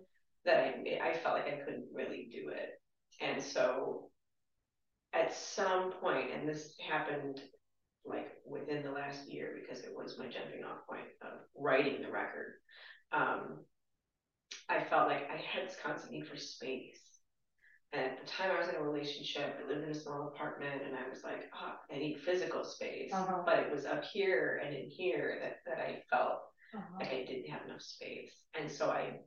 that 0.44 0.56
I, 0.56 0.98
I 1.10 1.16
felt 1.18 1.36
like 1.36 1.46
I 1.46 1.60
couldn't 1.64 1.86
really 1.94 2.28
do 2.32 2.48
it. 2.48 2.70
And 3.20 3.40
so 3.40 4.08
at 5.12 5.32
some 5.32 5.92
point, 5.92 6.30
and 6.34 6.48
this 6.48 6.74
happened 6.90 7.40
like 8.04 8.32
within 8.44 8.82
the 8.82 8.90
last 8.90 9.28
year 9.28 9.56
because 9.60 9.84
it 9.84 9.92
was 9.94 10.18
my 10.18 10.26
jumping 10.26 10.64
off 10.64 10.84
point 10.88 11.06
of 11.22 11.38
writing 11.56 12.02
the 12.02 12.10
record, 12.10 12.54
um, 13.12 13.58
I 14.68 14.84
felt 14.84 15.08
like 15.08 15.28
I 15.30 15.36
had 15.36 15.68
this 15.68 15.76
constant 15.82 16.12
need 16.12 16.26
for 16.26 16.36
space. 16.36 16.98
And 17.92 18.02
at 18.06 18.20
the 18.20 18.26
time 18.26 18.50
I 18.50 18.58
was 18.58 18.68
in 18.68 18.76
a 18.76 18.82
relationship, 18.82 19.58
I 19.62 19.68
lived 19.68 19.84
in 19.84 19.90
a 19.90 19.94
small 19.94 20.28
apartment 20.28 20.82
and 20.86 20.96
I 20.96 21.08
was 21.10 21.22
like, 21.24 21.50
oh, 21.60 21.74
I 21.92 21.98
need 21.98 22.20
physical 22.20 22.64
space. 22.64 23.12
Uh-huh. 23.12 23.42
But 23.44 23.58
it 23.58 23.70
was 23.70 23.84
up 23.84 24.02
here 24.04 24.62
and 24.64 24.74
in 24.74 24.88
here 24.88 25.38
that, 25.42 25.56
that 25.66 25.78
I 25.82 26.02
felt 26.10 26.40
Uh-huh. 26.74 26.96
like 27.00 27.12
I 27.12 27.24
didn't 27.24 27.50
have 27.50 27.66
enough 27.66 27.82
space. 27.82 28.32
And 28.58 28.70
so 28.70 28.90
I 28.90 29.20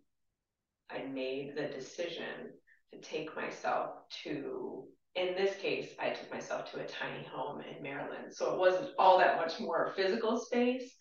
I 0.90 1.04
made 1.06 1.56
the 1.56 1.68
decision 1.68 2.54
to 2.92 3.00
take 3.02 3.36
myself 3.36 3.90
to 4.24 4.88
in 5.16 5.34
this 5.34 5.56
case, 5.58 5.92
I 5.98 6.10
took 6.10 6.30
myself 6.32 6.70
to 6.72 6.82
a 6.82 6.88
tiny 6.88 7.24
home 7.32 7.62
in 7.62 7.82
Maryland. 7.82 8.34
So 8.34 8.54
it 8.54 8.60
wasn't 8.60 8.90
all 9.00 9.18
that 9.20 9.38
much 9.38 9.60
more 9.62 9.94
physical 9.96 10.38
space. 10.38 10.94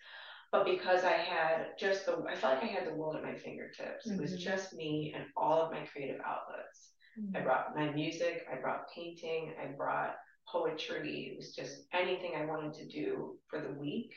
But 0.55 0.67
because 0.67 1.03
I 1.03 1.14
had 1.14 1.77
just 1.77 2.07
the 2.07 2.25
I 2.29 2.37
felt 2.37 2.55
like 2.55 2.62
I 2.62 2.67
had 2.67 2.87
the 2.87 2.95
world 2.95 3.17
at 3.17 3.25
my 3.25 3.35
fingertips. 3.35 4.09
It 4.09 4.21
was 4.21 4.35
Mhm. 4.35 4.38
just 4.38 4.73
me 4.73 5.12
and 5.12 5.27
all 5.37 5.61
of 5.61 5.73
my 5.73 5.85
creative 5.85 6.21
outlets. 6.25 6.93
I 7.35 7.40
brought 7.40 7.75
my 7.75 7.90
music, 7.90 8.47
I 8.49 8.55
brought 8.55 8.88
painting, 8.88 9.53
I 9.61 9.67
brought 9.67 10.17
poetry. 10.47 11.31
It 11.31 11.37
was 11.37 11.57
just 11.57 11.88
anything 11.93 12.37
I 12.37 12.45
wanted 12.45 12.73
to 12.75 12.87
do 12.87 13.40
for 13.49 13.59
the 13.59 13.73
week 13.73 14.14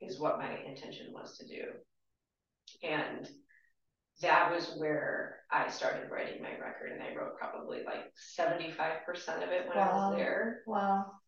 is 0.00 0.20
what 0.20 0.38
my 0.38 0.56
intention 0.58 1.12
was 1.12 1.36
to 1.38 1.46
do. 1.48 1.64
And 2.84 3.28
that 4.20 4.52
was 4.52 4.76
where 4.76 5.40
I 5.50 5.68
started 5.68 6.12
writing 6.12 6.42
my 6.42 6.56
record, 6.58 6.92
and 6.92 7.02
I 7.02 7.12
wrote 7.12 7.36
probably 7.38 7.82
like 7.82 8.12
75% 8.14 9.42
of 9.42 9.50
it 9.50 9.66
when 9.66 9.78
I 9.78 9.92
was 9.92 10.16
there. 10.16 10.62
Wow. 10.64 11.21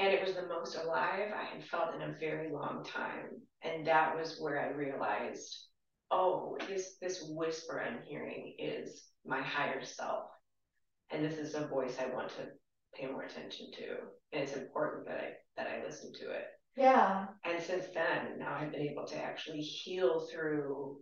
And 0.00 0.14
it 0.14 0.24
was 0.24 0.34
the 0.34 0.48
most 0.48 0.76
alive 0.76 1.30
I 1.34 1.44
had 1.44 1.64
felt 1.64 1.94
in 1.94 2.00
a 2.00 2.16
very 2.18 2.50
long 2.50 2.84
time. 2.84 3.42
And 3.62 3.86
that 3.86 4.16
was 4.16 4.38
where 4.40 4.58
I 4.58 4.74
realized, 4.74 5.66
oh, 6.10 6.56
this 6.66 6.96
this 7.02 7.22
whisper 7.28 7.82
I'm 7.82 8.02
hearing 8.02 8.54
is 8.58 9.04
my 9.26 9.42
higher 9.42 9.84
self. 9.84 10.24
And 11.10 11.22
this 11.22 11.36
is 11.38 11.54
a 11.54 11.66
voice 11.66 11.96
I 12.00 12.14
want 12.14 12.30
to 12.30 12.48
pay 12.94 13.08
more 13.08 13.24
attention 13.24 13.66
to. 13.72 13.88
And 14.32 14.42
it's 14.42 14.56
important 14.56 15.06
that 15.06 15.18
I 15.18 15.32
that 15.58 15.66
I 15.66 15.84
listen 15.84 16.14
to 16.14 16.30
it. 16.30 16.46
Yeah. 16.76 17.26
And 17.44 17.62
since 17.62 17.84
then, 17.92 18.38
now 18.38 18.54
I've 18.54 18.72
been 18.72 18.88
able 18.88 19.06
to 19.08 19.16
actually 19.16 19.60
heal 19.60 20.26
through, 20.32 20.96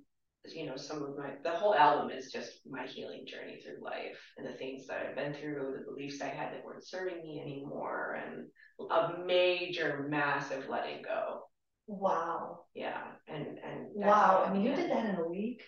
you 0.47 0.67
know, 0.67 0.77
some 0.77 1.03
of 1.03 1.17
my, 1.17 1.33
the 1.43 1.51
whole 1.51 1.75
album 1.75 2.11
is 2.11 2.33
just 2.33 2.61
my 2.69 2.87
healing 2.87 3.27
journey 3.27 3.61
through 3.61 3.85
life 3.85 4.19
and 4.37 4.47
the 4.47 4.53
things 4.53 4.87
that 4.87 5.05
I've 5.05 5.17
been 5.17 5.35
through, 5.35 5.79
the 5.79 5.91
beliefs 5.91 6.23
I 6.23 6.29
had 6.29 6.53
that 6.53 6.65
weren't 6.65 6.87
serving 6.87 7.23
me 7.23 7.41
anymore, 7.41 8.19
and 8.25 8.47
a 8.91 9.25
major, 9.25 10.07
massive 10.09 10.69
letting 10.69 11.03
go. 11.03 11.43
Wow. 11.87 12.61
Yeah. 12.75 13.03
And, 13.27 13.47
and. 13.47 13.87
Wow. 13.95 14.45
I 14.47 14.53
mean, 14.53 14.63
you 14.63 14.75
did 14.75 14.91
that 14.91 15.07
in 15.07 15.17
a 15.17 15.29
week 15.29 15.63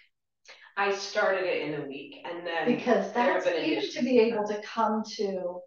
I 0.76 0.94
started 0.94 1.44
it 1.44 1.68
in 1.68 1.82
a 1.82 1.86
week 1.86 2.24
and 2.24 2.46
then. 2.46 2.64
because 2.64 3.12
that's 3.12 3.46
even 3.46 3.90
to 3.90 4.02
be 4.02 4.18
able 4.18 4.46
to 4.48 4.60
come 4.62 5.02
to 5.16 5.60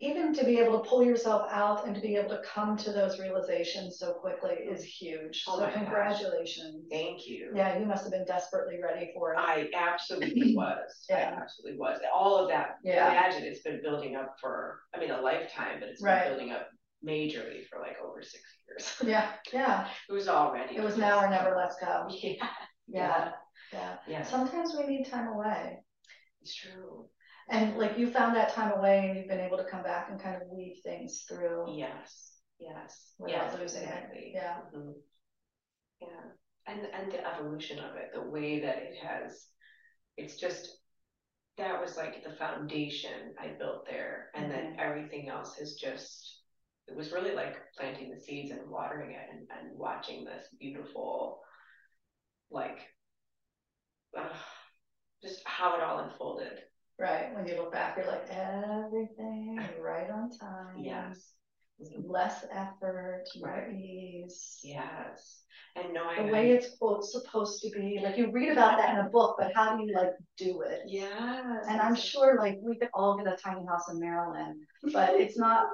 even 0.00 0.34
to 0.34 0.44
be 0.44 0.58
able 0.58 0.80
to 0.80 0.88
pull 0.88 1.02
yourself 1.04 1.50
out 1.50 1.86
and 1.86 1.94
to 1.94 2.00
be 2.00 2.16
able 2.16 2.30
to 2.30 2.42
come 2.44 2.76
to 2.78 2.92
those 2.92 3.18
realizations 3.18 3.98
so 3.98 4.12
quickly 4.12 4.52
is 4.54 4.82
huge. 4.84 5.44
Oh 5.48 5.56
So 5.56 5.60
my 5.60 5.66
gosh. 5.70 5.74
congratulations. 5.74 6.84
Thank 6.90 7.26
you. 7.26 7.50
Yeah, 7.54 7.78
you 7.78 7.86
must 7.86 8.02
have 8.04 8.12
been 8.12 8.24
desperately 8.24 8.80
ready 8.82 9.10
for 9.14 9.32
it. 9.32 9.38
I 9.38 9.68
absolutely 9.74 10.54
was. 10.56 11.06
Yeah. 11.08 11.34
I 11.36 11.42
absolutely 11.42 11.78
was. 11.78 12.00
All 12.12 12.36
of 12.36 12.48
that. 12.48 12.76
Yeah. 12.82 13.10
Imagine 13.10 13.44
it's 13.44 13.62
been 13.62 13.80
building 13.82 14.16
up 14.16 14.36
for, 14.40 14.80
I 14.94 14.98
mean, 15.00 15.10
a 15.10 15.20
lifetime, 15.20 15.80
but 15.80 15.88
it's 15.88 16.02
been 16.02 16.12
Right. 16.12 16.28
building 16.28 16.52
up 16.52 16.68
majorly 17.06 17.66
for 17.70 17.78
like 17.80 17.96
over 18.04 18.22
six 18.22 18.42
years. 18.68 18.94
Yeah, 19.04 19.28
yeah. 19.52 19.88
It 20.08 20.12
was 20.12 20.28
already. 20.28 20.76
It 20.76 20.82
was 20.82 20.96
now 20.96 21.20
or 21.24 21.28
never, 21.30 21.54
let's 21.56 21.76
go. 21.80 22.08
Yeah, 22.10 22.34
Yeah, 22.86 23.30
yeah. 23.72 23.96
yeah, 24.06 24.22
Sometimes 24.22 24.74
we 24.78 24.86
need 24.86 25.04
time 25.06 25.28
away. 25.28 25.78
it's 26.42 26.54
true. 26.54 27.08
And 27.48 27.76
like 27.76 27.98
you 27.98 28.06
found 28.06 28.34
that 28.36 28.54
time 28.54 28.72
away 28.72 29.06
and 29.08 29.18
you've 29.18 29.28
been 29.28 29.40
able 29.40 29.58
to 29.58 29.64
come 29.64 29.82
back 29.82 30.08
and 30.08 30.18
kind 30.18 30.36
of 30.36 30.42
weave 30.48 30.78
things 30.82 31.24
through. 31.28 31.74
Yes, 31.76 32.32
yes, 32.58 33.12
Without 33.18 33.52
yes, 33.52 33.60
losing 33.60 33.82
it, 33.82 33.88
exactly. 33.88 34.32
yeah. 34.34 34.56
Mhm. 34.74 34.92
Yeah, 36.00 36.20
and, 36.66 36.86
and 36.92 37.12
the 37.12 37.26
evolution 37.26 37.78
of 37.78 37.96
it, 37.96 38.10
the 38.12 38.22
way 38.22 38.60
that 38.60 38.78
it 38.78 38.96
has, 39.02 39.46
it's 40.16 40.36
just, 40.36 40.70
that 41.56 41.80
was 41.80 41.96
like 41.96 42.24
the 42.24 42.34
foundation 42.34 43.32
I 43.38 43.54
built 43.58 43.86
there, 43.86 44.30
and 44.34 44.50
then 44.50 44.72
Mhm. 44.72 44.78
everything 44.78 45.28
else 45.28 45.54
has 45.56 45.74
just, 45.74 46.40
it 46.88 46.96
was 46.96 47.12
really 47.12 47.32
like 47.32 47.56
planting 47.78 48.10
the 48.10 48.20
seeds 48.20 48.50
and 48.50 48.68
watering 48.68 49.12
it 49.12 49.28
and, 49.30 49.46
and 49.50 49.78
watching 49.78 50.24
this 50.24 50.48
beautiful, 50.58 51.40
like, 52.50 52.80
uh, 54.18 54.34
just 55.22 55.40
how 55.46 55.74
it 55.74 55.80
all 55.82 56.00
unfolded. 56.00 56.33
When 57.44 57.52
you 57.52 57.60
look 57.60 57.72
back, 57.72 57.98
you're 57.98 58.06
like, 58.06 58.26
everything 58.30 59.60
right 59.78 60.08
on 60.10 60.30
time. 60.30 60.78
Yes. 60.78 61.32
Less 61.98 62.46
effort, 62.50 63.24
more 63.38 63.50
Right. 63.50 63.74
ease. 63.74 64.60
Yes, 64.62 65.44
and 65.76 65.92
knowing. 65.92 66.24
The 66.26 66.32
way 66.32 66.52
it's 66.52 66.74
quote 66.78 67.04
supposed 67.04 67.60
to 67.62 67.70
be, 67.70 68.00
like 68.02 68.16
you 68.16 68.30
read 68.30 68.52
about 68.52 68.78
that 68.78 68.94
in 68.94 69.04
a 69.04 69.10
book, 69.10 69.36
but 69.38 69.52
how 69.54 69.76
do 69.76 69.84
you 69.84 69.92
like 69.94 70.12
do 70.38 70.62
it? 70.62 70.82
Yes. 70.86 71.66
And 71.68 71.80
I'm 71.82 71.96
sure 71.96 72.38
like 72.38 72.58
we 72.62 72.78
could 72.78 72.88
all 72.94 73.18
get 73.18 73.26
a 73.26 73.36
tiny 73.36 73.66
house 73.66 73.90
in 73.90 73.98
Maryland, 74.00 74.60
but 74.94 75.10
it's 75.20 75.36
not 75.36 75.66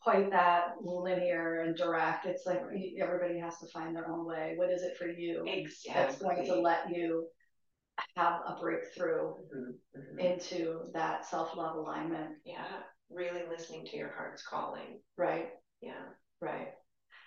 quite 0.00 0.30
that 0.30 0.76
linear 0.80 1.62
and 1.62 1.76
direct. 1.76 2.24
It's 2.24 2.46
like 2.46 2.62
everybody 2.98 3.38
has 3.40 3.58
to 3.58 3.66
find 3.66 3.94
their 3.94 4.08
own 4.08 4.24
way. 4.24 4.54
What 4.56 4.70
is 4.70 4.82
it 4.82 4.96
for 4.96 5.08
you 5.08 5.44
Exactly. 5.46 5.92
that's 6.02 6.18
going 6.22 6.46
to 6.46 6.54
let 6.60 6.88
you 6.94 7.26
have 8.16 8.40
a 8.46 8.56
breakthrough 8.60 9.34
Mhm, 9.54 9.78
mhm. 9.96 10.18
into 10.18 10.90
that 10.92 11.24
self-love 11.24 11.76
alignment, 11.76 12.36
Yeah, 12.44 12.82
really 13.10 13.46
listening 13.48 13.86
to 13.86 13.96
your 13.96 14.10
heart's 14.10 14.42
calling. 14.46 15.00
right? 15.16 15.50
Yeah. 15.80 16.04
Right. 16.40 16.74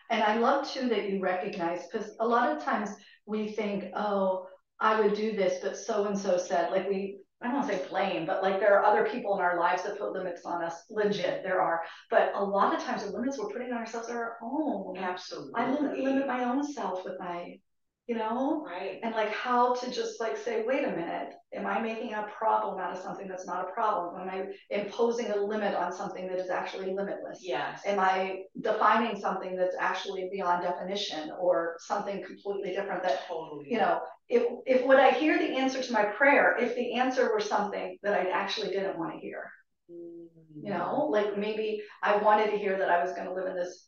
And 0.10 0.24
I 0.24 0.38
love 0.38 0.68
too 0.70 0.90
that 0.90 1.10
you 1.10 1.20
recognize, 1.22 1.88
because 1.88 2.16
a 2.20 2.28
lot 2.28 2.50
of 2.56 2.64
times 2.64 2.90
we 3.26 3.52
think, 3.52 3.86
oh, 3.96 4.48
I 4.80 5.00
would 5.00 5.14
do 5.14 5.36
this, 5.36 5.60
but 5.62 5.78
so 5.78 6.06
and 6.06 6.18
so 6.18 6.38
said, 6.38 6.72
like 6.72 6.88
we, 6.90 7.20
I 7.42 7.48
don't 7.48 7.56
want 7.56 7.70
to 7.72 7.78
say 7.78 7.88
blame, 7.90 8.26
but 8.26 8.42
like 8.44 8.60
there 8.60 8.78
are 8.78 8.84
other 8.86 9.06
people 9.10 9.36
in 9.36 9.42
our 9.42 9.58
lives 9.58 9.84
that 9.84 9.98
put 9.98 10.12
limits 10.12 10.46
on 10.46 10.64
us. 10.64 10.84
Legit, 10.90 11.44
there 11.44 11.62
are. 11.62 11.82
But 12.10 12.32
a 12.36 12.44
lot 12.44 12.76
of 12.76 12.82
times 12.84 13.04
the 13.04 13.12
limits 13.12 13.38
we're 13.40 13.48
putting 13.50 13.72
on 13.72 13.78
ourselves 13.80 14.10
are 14.10 14.22
our 14.22 14.38
own. 14.42 14.98
Absolutely. 14.98 15.54
I 15.56 15.72
limit, 15.72 15.98
limit 16.00 16.28
my 16.28 16.44
own 16.44 16.64
self 16.64 17.04
with 17.06 17.18
my, 17.20 17.60
you 18.08 18.16
know? 18.16 18.66
Right. 18.66 19.00
And 19.04 19.14
like 19.14 19.32
how 19.32 19.76
to 19.76 19.92
just 19.92 20.20
like 20.20 20.38
say, 20.38 20.64
wait 20.66 20.84
a 20.84 20.92
minute, 20.92 21.34
am 21.54 21.66
I 21.66 21.80
making 21.80 22.14
a 22.14 22.28
problem 22.38 22.80
out 22.80 22.92
of 22.92 23.02
something 23.02 23.28
that's 23.28 23.46
not 23.46 23.70
a 23.70 23.72
problem? 23.72 24.22
Am 24.22 24.30
I 24.30 24.46
imposing 24.70 25.32
a 25.32 25.38
limit 25.38 25.76
on 25.76 25.94
something 25.94 26.28
that 26.28 26.40
is 26.40 26.50
actually 26.50 26.94
limitless? 26.94 27.40
Yes. 27.42 27.82
Am 27.86 28.00
I 28.00 28.42
defining 28.60 29.20
something 29.20 29.56
that's 29.56 29.76
actually 29.80 30.30
beyond 30.32 30.64
definition 30.64 31.32
or 31.40 31.78
something 31.80 32.24
completely 32.24 32.72
different 32.72 33.04
that, 33.04 33.28
Totally. 33.28 33.68
you 33.70 33.78
know, 33.78 34.02
if, 34.28 34.44
if 34.66 34.86
would 34.86 35.00
I 35.00 35.12
hear 35.12 35.38
the 35.38 35.58
answer 35.58 35.82
to 35.82 35.94
my 35.94 36.04
prayer 36.04 36.58
if 36.60 36.76
the 36.76 36.96
answer 36.96 37.32
were 37.32 37.40
something 37.40 37.98
that 38.04 38.14
I 38.14 38.30
actually 38.32 38.70
didn't 38.70 38.98
want 38.98 39.14
to 39.14 39.20
hear? 39.20 39.52
Mm. 39.92 40.28
You 40.64 40.70
know, 40.70 41.08
like 41.10 41.38
maybe 41.38 41.82
I 42.04 42.18
wanted 42.18 42.52
to 42.52 42.58
hear 42.58 42.78
that 42.78 42.90
I 42.90 43.04
was 43.04 43.14
going 43.14 43.28
to 43.28 43.34
live 43.34 43.48
in 43.48 43.56
this 43.56 43.88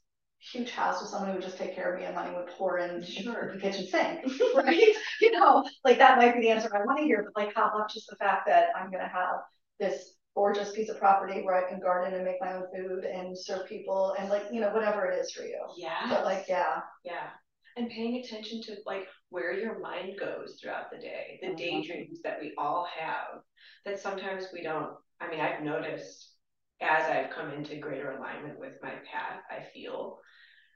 huge 0.52 0.72
house 0.72 1.02
with 1.02 1.10
someone 1.10 1.30
who 1.30 1.36
would 1.36 1.44
just 1.44 1.58
take 1.58 1.76
care 1.76 1.94
of 1.94 2.00
me 2.00 2.06
and 2.06 2.16
money 2.16 2.34
would 2.36 2.48
pour 2.48 2.78
in 2.80 3.02
Sure. 3.04 3.52
the 3.54 3.60
kitchen 3.60 3.88
sink, 3.88 4.20
right? 4.56 4.96
You 5.22 5.32
know, 5.32 5.64
like 5.84 5.98
that 6.00 6.18
might 6.18 6.34
be 6.34 6.42
the 6.42 6.50
answer 6.50 6.70
I 6.76 6.86
want 6.86 7.00
to 7.00 7.06
hear, 7.06 7.24
but 7.34 7.42
like 7.46 7.56
how 7.56 7.72
much 7.78 7.96
is 7.96 8.06
the 8.10 8.16
fact 8.18 8.46
that 8.48 8.70
I'm 8.76 8.90
going 8.92 9.04
to 9.04 9.08
have 9.10 9.36
this 9.80 10.16
gorgeous 10.36 10.72
piece 10.72 10.90
of 10.90 10.98
property 11.00 11.42
where 11.44 11.56
I 11.56 11.70
can 11.70 11.80
garden 11.80 12.14
and 12.16 12.26
make 12.26 12.42
my 12.42 12.54
own 12.54 12.64
food 12.76 13.06
and 13.06 13.38
serve 13.38 13.68
people 13.68 14.16
and 14.20 14.30
like, 14.30 14.44
you 14.52 14.60
know, 14.60 14.70
whatever 14.70 15.06
it 15.06 15.20
is 15.20 15.32
for 15.32 15.44
you. 15.44 15.60
Yeah. 15.78 16.08
But 16.10 16.26
like, 16.26 16.46
yeah, 16.50 16.82
Yeah. 17.04 17.30
And 17.76 17.90
paying 17.90 18.24
attention 18.24 18.62
to 18.64 18.76
like 18.86 19.08
where 19.30 19.52
your 19.58 19.80
mind 19.80 20.20
goes 20.20 20.60
throughout 20.62 20.92
the 20.92 20.98
day, 20.98 21.40
the 21.42 21.50
Mhm. 21.50 21.58
daydreams 21.58 22.22
that 22.22 22.40
we 22.40 22.54
all 22.58 22.86
have, 22.86 23.42
that 23.86 24.00
sometimes 24.00 24.48
we 24.54 24.62
don't. 24.62 24.96
I 25.20 25.30
mean, 25.30 25.40
I've 25.40 25.64
noticed 25.64 26.33
as 26.82 27.10
I've 27.10 27.30
come 27.30 27.52
into 27.52 27.78
greater 27.78 28.12
alignment 28.12 28.60
with 28.60 28.74
my 28.82 28.92
path, 29.12 29.42
I 29.50 29.64
feel 29.74 30.20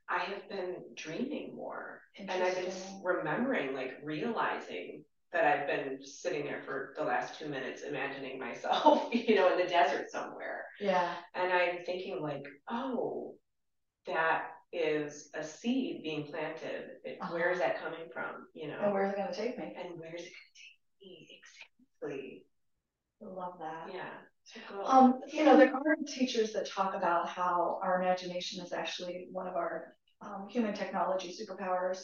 I 0.10 0.19
have 0.19 0.47
been 0.49 0.75
dreaming 0.95 1.55
more. 1.55 2.01
And 2.17 2.31
I've 2.31 2.55
been 2.55 2.71
remembering, 3.03 3.73
like 3.73 3.99
realizing 4.03 5.03
that 5.33 5.43
I've 5.43 5.67
been 5.67 5.99
sitting 6.05 6.45
there 6.45 6.62
for 6.65 6.93
the 6.97 7.03
last 7.03 7.38
two 7.38 7.49
minutes 7.49 7.83
imagining 7.83 8.39
myself, 8.39 9.10
you 9.12 9.36
know, 9.36 9.51
in 9.51 9.57
the 9.57 9.69
desert 9.69 10.10
somewhere. 10.10 10.65
Yeah, 10.79 11.12
And 11.36 11.51
I'm 11.51 11.83
thinking 11.86 12.21
like, 12.21 12.47
oh, 12.69 13.36
that 14.05 14.45
is 14.71 15.29
a 15.33 15.43
seed 15.43 16.01
being 16.03 16.25
planted. 16.25 16.86
It, 17.03 17.17
uh-huh. 17.21 17.33
Where 17.33 17.51
is 17.51 17.60
that 17.60 17.81
coming 17.81 18.07
from? 18.13 18.47
You 18.53 18.67
know? 18.67 18.73
and 18.75 18.81
know, 18.83 18.91
where's 18.93 19.13
it 19.13 19.17
gonna 19.17 19.33
take 19.33 19.57
me? 19.57 19.75
and 19.77 19.99
where's 19.99 20.21
it 20.21 20.31
gonna 20.31 20.55
take 20.55 21.01
me 21.01 21.27
exactly? 22.01 22.45
I 23.21 23.25
love 23.25 23.55
that. 23.60 23.93
Yeah. 23.93 24.10
Um, 24.86 25.19
you 25.31 25.43
know, 25.43 25.57
there 25.57 25.73
are 25.75 25.95
teachers 26.07 26.53
that 26.53 26.69
talk 26.69 26.93
about 26.95 27.27
how 27.27 27.79
our 27.83 28.01
imagination 28.01 28.63
is 28.63 28.73
actually 28.73 29.27
one 29.31 29.47
of 29.47 29.55
our 29.55 29.95
um, 30.21 30.47
human 30.49 30.73
technology 30.73 31.36
superpowers 31.36 31.99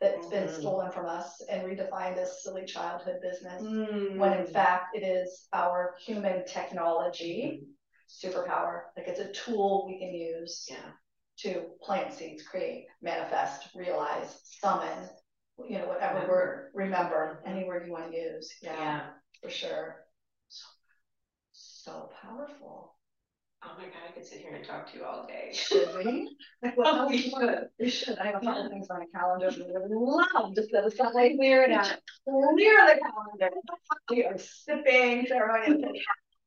that's 0.00 0.26
been 0.28 0.46
Mhm. 0.46 0.60
stolen 0.60 0.90
from 0.92 1.06
us 1.06 1.40
and 1.50 1.62
redefined 1.66 2.18
as 2.18 2.42
silly 2.42 2.64
childhood 2.64 3.20
business. 3.20 3.62
Mm. 3.62 4.16
When 4.18 4.32
in 4.38 4.46
fact 4.46 4.94
it 4.94 5.02
is 5.02 5.48
our 5.52 5.96
human 6.00 6.44
technology 6.46 7.66
superpower. 8.08 8.84
Like 8.96 9.08
it's 9.08 9.20
a 9.20 9.32
tool 9.32 9.86
we 9.86 9.98
can 9.98 10.14
use 10.14 10.66
Yeah. 10.70 10.92
to 11.38 11.76
plant 11.82 12.12
seeds, 12.12 12.42
create, 12.42 12.86
manifest, 13.02 13.74
realize, 13.74 14.40
summon, 14.44 15.08
you 15.68 15.78
know, 15.78 15.86
whatever 15.86 16.14
Remember. 16.20 16.32
word, 16.32 16.70
remember, 16.74 17.42
Mhm. 17.44 17.48
any 17.50 17.64
word 17.64 17.86
you 17.86 17.92
want 17.92 18.10
to 18.10 18.16
use. 18.16 18.52
Yeah. 18.62 18.74
Yeah, 18.76 19.10
for 19.42 19.50
sure. 19.50 20.07
So 21.88 22.10
powerful. 22.20 22.94
Oh 23.64 23.70
my 23.78 23.84
god, 23.86 24.02
I 24.08 24.12
could 24.12 24.26
sit 24.26 24.40
here 24.40 24.54
and 24.54 24.64
talk 24.64 24.90
to 24.92 24.98
you 24.98 25.04
all 25.04 25.26
day. 25.26 25.50
Should 25.54 25.88
we? 26.04 26.36
What 26.74 26.86
else 26.86 27.10
we 27.10 27.18
should. 27.18 27.68
We 27.80 27.88
should. 27.88 28.18
I 28.18 28.26
have 28.26 28.42
a 28.42 28.44
couple 28.44 28.68
things 28.68 28.88
on 28.90 29.00
the 29.00 29.06
calendar. 29.18 29.48
I 29.48 29.78
would 29.80 29.90
love 29.90 30.54
to 30.54 30.62
set 30.68 30.84
aside, 30.84 31.10
clear 31.38 31.62
it 31.62 31.70
out, 31.72 31.96
clear 32.28 32.76
the 32.86 33.00
calendar. 33.00 33.50
We 34.10 34.24
are 34.24 34.36
sipping 34.38 35.26
ceremony. 35.26 36.02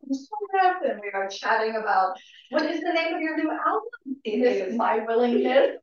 And 0.08 1.02
we 1.02 1.10
are 1.14 1.28
chatting 1.28 1.76
about, 1.76 2.18
what 2.52 2.64
is 2.64 2.82
the 2.82 2.94
name 2.94 3.16
of 3.16 3.22
your 3.22 3.38
new 3.38 3.50
album? 3.52 4.18
It 4.24 4.42
is 4.42 4.76
My 4.76 5.00
Willingness. 5.00 5.78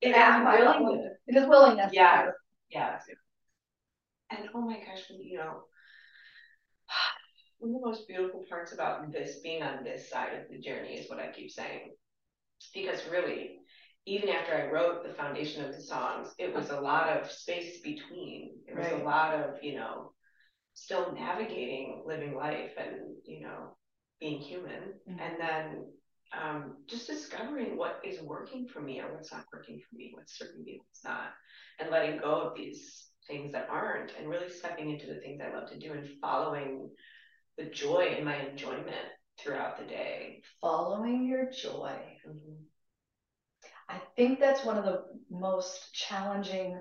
It 0.00 0.08
is 0.10 0.16
and 0.16 0.44
my 0.44 0.58
willingness. 0.58 0.82
willingness. 0.82 1.18
It 1.28 1.36
is 1.36 1.46
willingness. 1.48 1.92
Yeah. 1.92 2.30
Yeah. 2.70 2.98
And 4.30 4.48
oh 4.54 4.60
my 4.60 4.78
gosh, 4.78 5.04
you 5.10 5.38
know, 5.38 5.64
one 7.64 7.74
of 7.76 7.80
the 7.80 7.86
most 7.86 8.08
beautiful 8.08 8.44
parts 8.48 8.72
about 8.72 9.10
this 9.12 9.40
being 9.40 9.62
on 9.62 9.84
this 9.84 10.10
side 10.10 10.34
of 10.34 10.48
the 10.48 10.58
journey 10.58 10.96
is 10.96 11.08
what 11.08 11.20
I 11.20 11.30
keep 11.32 11.50
saying. 11.50 11.92
Because 12.74 13.06
really, 13.08 13.60
even 14.06 14.28
after 14.28 14.54
I 14.54 14.70
wrote 14.70 15.02
the 15.02 15.14
foundation 15.14 15.64
of 15.64 15.74
the 15.74 15.80
songs, 15.80 16.34
it 16.38 16.54
was 16.54 16.70
a 16.70 16.80
lot 16.80 17.08
of 17.08 17.30
space 17.30 17.80
between. 17.80 18.50
It 18.66 18.76
was 18.76 18.86
Right. 18.86 19.00
a 19.00 19.04
lot 19.04 19.34
of, 19.34 19.62
you 19.62 19.74
know, 19.76 20.12
still 20.74 21.12
navigating 21.12 22.02
living 22.04 22.34
life 22.34 22.72
and, 22.76 23.16
you 23.24 23.40
know, 23.42 23.76
being 24.20 24.40
human. 24.40 25.00
Mhm. 25.08 25.20
And 25.20 25.40
then 25.40 25.92
um, 26.32 26.82
just 26.86 27.06
discovering 27.06 27.76
what 27.76 28.00
is 28.02 28.20
working 28.20 28.66
for 28.66 28.80
me 28.80 29.00
or 29.00 29.12
what's 29.12 29.32
not 29.32 29.44
working 29.52 29.78
for 29.78 29.96
me, 29.96 30.10
what's 30.12 30.36
serving 30.36 30.64
me, 30.64 30.78
what's 30.78 31.04
not, 31.04 31.32
and 31.78 31.90
letting 31.90 32.18
go 32.18 32.40
of 32.40 32.54
these 32.56 33.10
things 33.26 33.52
that 33.52 33.68
aren't, 33.70 34.12
and 34.16 34.28
really 34.28 34.50
stepping 34.50 34.90
into 34.90 35.06
the 35.06 35.20
things 35.20 35.40
I 35.40 35.54
love 35.54 35.70
to 35.70 35.78
do 35.78 35.92
and 35.92 36.08
following 36.20 36.90
the 37.56 37.64
joy 37.64 38.14
and 38.16 38.24
my 38.24 38.36
enjoyment 38.36 39.06
throughout 39.38 39.76
the 39.76 39.84
day. 39.84 40.42
Following 40.60 41.24
your 41.24 41.50
joy. 41.50 42.18
Mhm. 42.26 42.66
I 43.88 43.98
think 44.16 44.40
that's 44.40 44.64
one 44.64 44.76
of 44.76 44.84
the 44.84 45.04
most 45.30 45.92
challenging, 45.92 46.80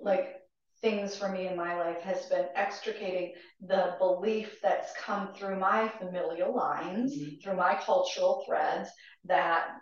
like, 0.00 0.34
things 0.80 1.16
for 1.16 1.28
me 1.28 1.48
in 1.48 1.56
my 1.56 1.76
life 1.76 2.00
has 2.02 2.26
been 2.26 2.48
extricating 2.54 3.34
the 3.60 3.96
belief 3.98 4.60
that's 4.62 4.92
come 4.94 5.34
through 5.34 5.58
my 5.58 5.88
familial 5.88 6.54
lines, 6.54 7.16
Mhm. 7.16 7.42
through 7.42 7.56
my 7.56 7.74
cultural 7.74 8.44
threads, 8.46 8.90
that 9.24 9.76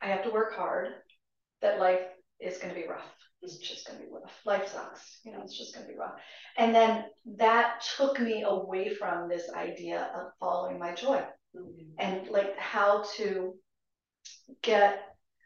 I 0.00 0.06
have 0.08 0.22
to 0.24 0.30
work 0.30 0.54
hard, 0.54 1.02
that 1.60 1.78
life 1.78 2.06
is 2.40 2.58
going 2.58 2.74
to 2.74 2.80
be 2.80 2.86
rough. 2.86 3.25
It's 3.46 3.58
just 3.58 3.86
going 3.86 4.00
to 4.00 4.04
be 4.06 4.10
rough. 4.12 4.40
Life 4.44 4.68
sucks. 4.68 5.20
You 5.24 5.32
know, 5.32 5.40
it's 5.42 5.56
just 5.56 5.74
going 5.74 5.86
to 5.86 5.92
be 5.92 5.98
rough. 5.98 6.14
And 6.58 6.74
then 6.74 7.04
that 7.38 7.82
took 7.96 8.20
me 8.20 8.42
away 8.42 8.92
from 8.94 9.28
this 9.28 9.50
idea 9.54 10.10
of 10.14 10.32
following 10.40 10.78
my 10.78 10.92
joy 10.94 11.24
Mhm. 11.54 11.94
and 11.98 12.28
like 12.28 12.56
how 12.58 13.04
to 13.16 13.56
get 14.62 15.02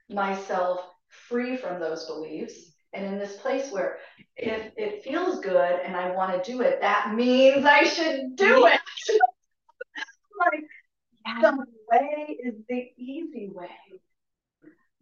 myself 0.08 0.80
free 1.08 1.56
from 1.56 1.78
those 1.80 2.06
beliefs 2.06 2.72
and 2.92 3.04
in 3.06 3.18
this 3.18 3.36
place 3.36 3.70
where 3.70 3.98
if 4.36 4.72
it 4.76 5.04
feels 5.04 5.40
good 5.40 5.80
and 5.84 5.94
I 5.94 6.10
want 6.10 6.42
to 6.42 6.50
do 6.52 6.60
it, 6.62 6.80
that 6.80 7.14
means 7.14 7.64
I 7.64 7.84
should 7.84 8.34
do 8.34 8.66
it. 8.66 8.80
like 10.38 10.64
the 11.40 11.66
way 11.90 12.38
is 12.42 12.54
the 12.68 12.90
easy 12.96 13.50
way, 13.54 13.70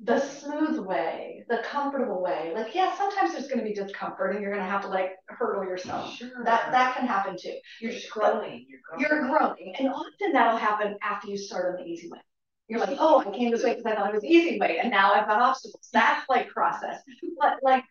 the 0.01 0.21
smooth 0.21 0.79
way, 0.79 1.45
the 1.49 1.59
comfortable 1.65 2.23
way. 2.23 2.53
Like, 2.55 2.75
yeah, 2.75 2.97
sometimes 2.97 3.33
there's 3.33 3.49
going 3.49 3.59
to 3.59 3.65
be 3.65 3.75
discomfort 3.75 4.33
and 4.33 4.43
you're 4.43 4.53
going 4.53 4.65
to 4.65 4.71
have 4.71 4.83
to 4.83 4.89
like 4.89 5.13
hurdle 5.27 5.65
yourself. 5.65 6.15
Sure. 6.15 6.45
That 6.45 6.71
that 6.71 6.97
can 6.97 7.07
happen 7.07 7.37
too. 7.41 7.57
You're 7.81 7.93
just 7.93 8.11
growing. 8.11 8.67
You're 8.69 8.81
growing. 8.89 9.01
You're 9.01 9.29
growing, 9.29 9.75
and 9.79 9.89
often 9.89 10.33
that'll 10.33 10.57
happen 10.57 10.97
after 11.03 11.29
you 11.29 11.37
start 11.37 11.79
on 11.79 11.85
the 11.85 11.91
easy 11.91 12.09
way. 12.09 12.21
You're 12.69 12.81
like, 12.81 12.97
oh, 13.01 13.21
I 13.21 13.37
came 13.37 13.51
this 13.51 13.65
way 13.65 13.71
because 13.71 13.87
I 13.87 13.95
thought 13.97 14.11
it 14.11 14.15
was 14.15 14.23
the 14.23 14.29
easy 14.29 14.61
way, 14.61 14.79
and 14.79 14.91
now 14.91 15.15
I've 15.15 15.27
got 15.27 15.41
obstacles. 15.41 15.89
That's 15.93 16.29
like 16.29 16.49
process. 16.49 17.01
But 17.41 17.59
like, 17.63 17.83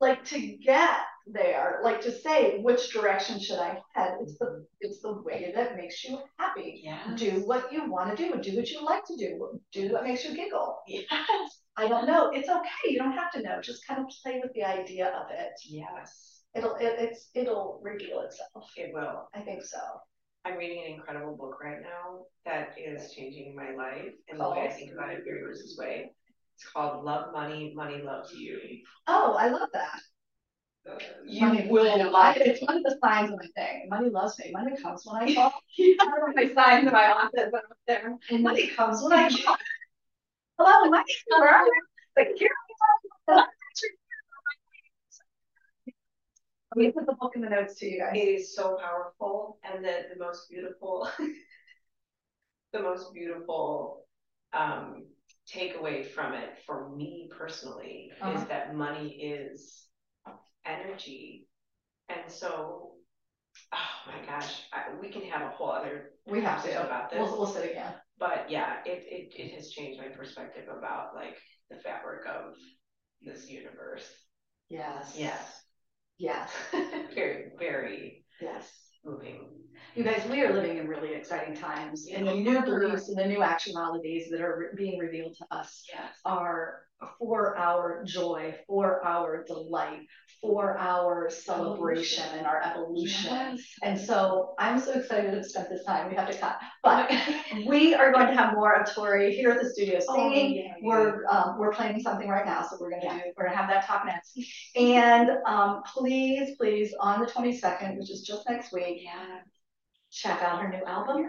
like 0.00 0.24
to 0.26 0.38
get 0.38 0.98
there, 1.26 1.80
like 1.82 2.00
to 2.02 2.12
say 2.12 2.60
which 2.60 2.92
direction 2.92 3.40
should 3.40 3.58
I 3.58 3.80
head, 3.94 4.18
it's 4.20 4.38
the 4.38 4.66
it's 4.80 5.00
the 5.00 5.14
way 5.22 5.52
that 5.54 5.76
makes 5.76 6.04
you 6.04 6.18
happy. 6.58 6.80
Yeah. 6.84 7.14
Do 7.16 7.46
what 7.46 7.72
you 7.72 7.90
want 7.90 8.16
to 8.16 8.16
do. 8.16 8.40
Do 8.40 8.56
what 8.56 8.70
you 8.70 8.84
like 8.84 9.04
to 9.06 9.16
do. 9.16 9.60
Do 9.72 9.92
what 9.92 10.04
makes 10.04 10.24
you 10.24 10.34
giggle. 10.34 10.78
Yes. 10.86 11.04
I 11.76 11.88
don't 11.88 12.06
know. 12.06 12.30
It's 12.32 12.48
okay. 12.48 12.90
You 12.90 12.98
don't 12.98 13.12
have 13.12 13.30
to 13.32 13.42
know. 13.42 13.60
Just 13.62 13.86
kind 13.86 14.00
of 14.00 14.06
play 14.22 14.40
with 14.42 14.52
the 14.54 14.64
idea 14.64 15.08
of 15.08 15.26
it. 15.30 15.52
Yes. 15.64 16.42
It'll 16.54 16.74
it, 16.76 16.94
it's 16.98 17.28
it'll 17.34 17.80
reveal 17.82 18.20
itself. 18.22 18.70
It 18.76 18.90
will. 18.92 19.28
I 19.34 19.40
think 19.40 19.62
so. 19.62 19.78
I'm 20.44 20.56
reading 20.56 20.84
an 20.86 20.94
incredible 20.94 21.36
book 21.36 21.58
right 21.62 21.78
now 21.82 22.24
that 22.46 22.74
is 22.78 23.12
changing 23.12 23.54
my 23.54 23.74
life 23.74 24.14
and 24.28 24.40
the 24.40 24.48
way 24.48 24.66
I 24.66 24.70
think 24.70 24.92
about 24.92 25.10
it 25.10 25.20
very 25.24 25.42
much 25.42 25.58
this 25.58 25.76
way. 25.78 26.12
It's 26.56 26.68
called 26.72 27.04
Love 27.04 27.32
Money, 27.32 27.72
Money 27.76 28.02
Loves 28.02 28.32
You. 28.32 28.58
Oh, 29.06 29.36
I 29.38 29.48
love 29.48 29.68
that. 29.74 30.00
You 31.26 31.46
money, 31.46 31.68
will 31.68 32.10
love 32.10 32.36
it. 32.36 32.46
It's 32.46 32.62
one 32.62 32.78
of 32.78 32.82
the 32.82 32.96
signs 33.02 33.30
of 33.30 33.38
my 33.38 33.46
thing. 33.54 33.88
Money 33.90 34.10
loves 34.10 34.38
me. 34.38 34.50
Money 34.52 34.76
comes 34.80 35.02
when 35.04 35.22
I 35.22 35.34
talk. 35.34 35.54
I 35.78 35.96
don't 36.00 36.36
my 36.36 36.54
signs 36.54 36.86
in 36.86 36.92
my 36.92 37.12
office 37.12 37.52
up 37.54 37.64
there. 37.86 38.16
And 38.30 38.42
money 38.42 38.66
comes 38.68 39.02
when 39.02 39.12
I 39.12 39.28
talk. 39.44 39.60
Hello, 40.58 40.90
money 40.90 41.14
comes. 41.30 41.70
Like, 42.16 42.30
here 42.36 42.50
I'm 46.70 46.82
gonna 46.82 46.92
put 46.92 47.06
the 47.06 47.14
book 47.14 47.32
in 47.34 47.42
the 47.42 47.50
notes 47.50 47.76
to 47.76 47.86
you 47.86 47.98
guys. 47.98 48.12
It 48.14 48.20
is 48.20 48.54
so 48.54 48.78
powerful 48.82 49.58
and 49.64 49.84
the, 49.84 50.06
the 50.12 50.18
most 50.18 50.48
beautiful, 50.50 51.08
the 52.72 52.82
most 52.82 53.14
beautiful 53.14 54.04
um, 54.52 55.06
takeaway 55.46 56.06
from 56.06 56.34
it 56.34 56.58
for 56.66 56.90
me 56.90 57.30
personally 57.36 58.12
uh 58.20 58.26
-huh. 58.26 58.36
is 58.36 58.48
that 58.48 58.74
money 58.74 59.08
is 59.20 59.87
energy. 60.68 61.46
And 62.08 62.30
so, 62.30 62.92
oh 63.72 63.96
my 64.06 64.26
gosh, 64.26 64.62
I, 64.72 64.98
we 65.00 65.08
can 65.08 65.22
have 65.22 65.42
a 65.42 65.50
whole 65.50 65.70
other 65.70 66.10
we 66.26 66.40
have 66.42 66.62
to 66.64 66.84
about 66.84 67.10
this. 67.10 67.18
We'll, 67.20 67.38
we'll 67.38 67.46
sit 67.46 67.70
again. 67.70 67.94
But 68.18 68.46
yeah, 68.50 68.76
it, 68.84 69.04
it, 69.06 69.32
it 69.40 69.54
has 69.54 69.70
changed 69.70 70.00
my 70.00 70.08
perspective 70.08 70.64
about 70.68 71.14
like 71.14 71.36
the 71.70 71.76
fabric 71.76 72.26
of 72.26 72.54
this 73.22 73.48
universe. 73.48 74.08
Yes. 74.68 75.14
Yes. 75.16 75.62
Yes. 76.18 76.50
very, 77.14 77.46
very 77.58 78.24
yes. 78.40 78.70
moving. 79.04 79.48
You 79.94 80.04
guys, 80.04 80.22
we 80.30 80.42
are 80.42 80.52
living 80.52 80.78
in 80.78 80.88
really 80.88 81.14
exciting 81.14 81.54
times, 81.54 82.08
and 82.12 82.26
the 82.26 82.34
new 82.34 82.62
beliefs 82.62 83.08
and 83.08 83.18
the 83.18 83.26
new 83.26 83.42
actualities 83.42 84.28
that 84.30 84.40
are 84.40 84.74
being 84.76 84.98
revealed 84.98 85.36
to 85.38 85.56
us 85.56 85.84
yes. 85.92 86.14
are 86.24 86.82
for 87.18 87.56
our 87.56 88.02
joy, 88.04 88.54
for 88.66 89.04
our 89.04 89.44
delight, 89.44 90.00
for 90.40 90.76
our 90.78 91.30
celebration 91.30 92.24
and 92.36 92.46
our 92.46 92.62
evolution. 92.62 93.32
Yes. 93.32 93.60
And 93.82 94.00
so 94.00 94.54
I'm 94.58 94.80
so 94.80 94.94
excited 94.94 95.30
to 95.30 95.44
spend 95.44 95.68
this 95.70 95.84
time. 95.84 96.08
We 96.08 96.16
have 96.16 96.30
to 96.30 96.36
cut, 96.36 96.58
but 96.82 97.10
we 97.66 97.94
are 97.94 98.12
going 98.12 98.26
to 98.26 98.34
have 98.34 98.54
more 98.54 98.74
of 98.74 98.92
Tori 98.92 99.34
here 99.34 99.50
at 99.50 99.62
the 99.62 99.70
studio 99.70 100.00
oh, 100.08 100.14
singing. 100.14 100.50
Oh, 100.50 100.54
yeah, 100.54 100.62
yeah. 100.62 100.74
We're 100.82 101.26
um, 101.26 101.58
we're 101.58 101.72
planning 101.72 102.00
something 102.00 102.28
right 102.28 102.46
now, 102.46 102.66
so 102.66 102.76
we're 102.80 102.90
gonna 102.90 103.04
yeah. 103.04 103.18
do 103.18 103.32
we're 103.36 103.44
gonna 103.44 103.56
have 103.56 103.68
that 103.68 103.86
talk 103.86 104.04
next. 104.06 104.38
And 104.76 105.30
um, 105.46 105.82
please, 105.86 106.56
please, 106.56 106.94
on 107.00 107.20
the 107.20 107.26
22nd, 107.26 107.98
which 107.98 108.10
is 108.10 108.22
just 108.22 108.48
next 108.48 108.72
week, 108.72 109.02
yeah. 109.04 109.38
check 110.10 110.42
out 110.42 110.62
her 110.62 110.68
new 110.68 110.84
album, 110.84 111.26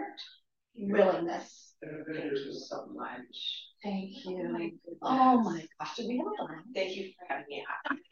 Willingness. 0.76 1.74
Thank 1.82 2.34
you 2.34 2.52
so 2.52 2.86
much. 2.92 3.69
Thank 3.82 4.10
oh 4.26 4.30
you. 4.30 4.72
Oh 5.02 5.40
my 5.42 5.66
gosh, 5.78 5.96
did 5.96 6.08
we 6.08 6.18
have 6.18 6.26
a 6.26 6.36
time? 6.46 6.64
Thank 6.74 6.96
you 6.96 7.10
for 7.18 7.32
having 7.34 7.46
me. 7.48 7.64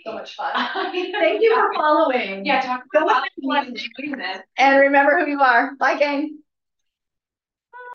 So 0.05 0.13
much 0.13 0.35
fun. 0.35 0.53
Thank 0.93 1.43
you 1.43 1.55
for 1.55 1.75
following. 1.75 2.45
Yeah, 2.45 2.61
talk 2.61 2.85
about 2.95 3.25
and 4.59 4.81
remember 4.81 5.19
who 5.19 5.31
you 5.31 5.41
are. 5.41 5.75
Bye, 5.77 5.99
gang. 5.99 6.39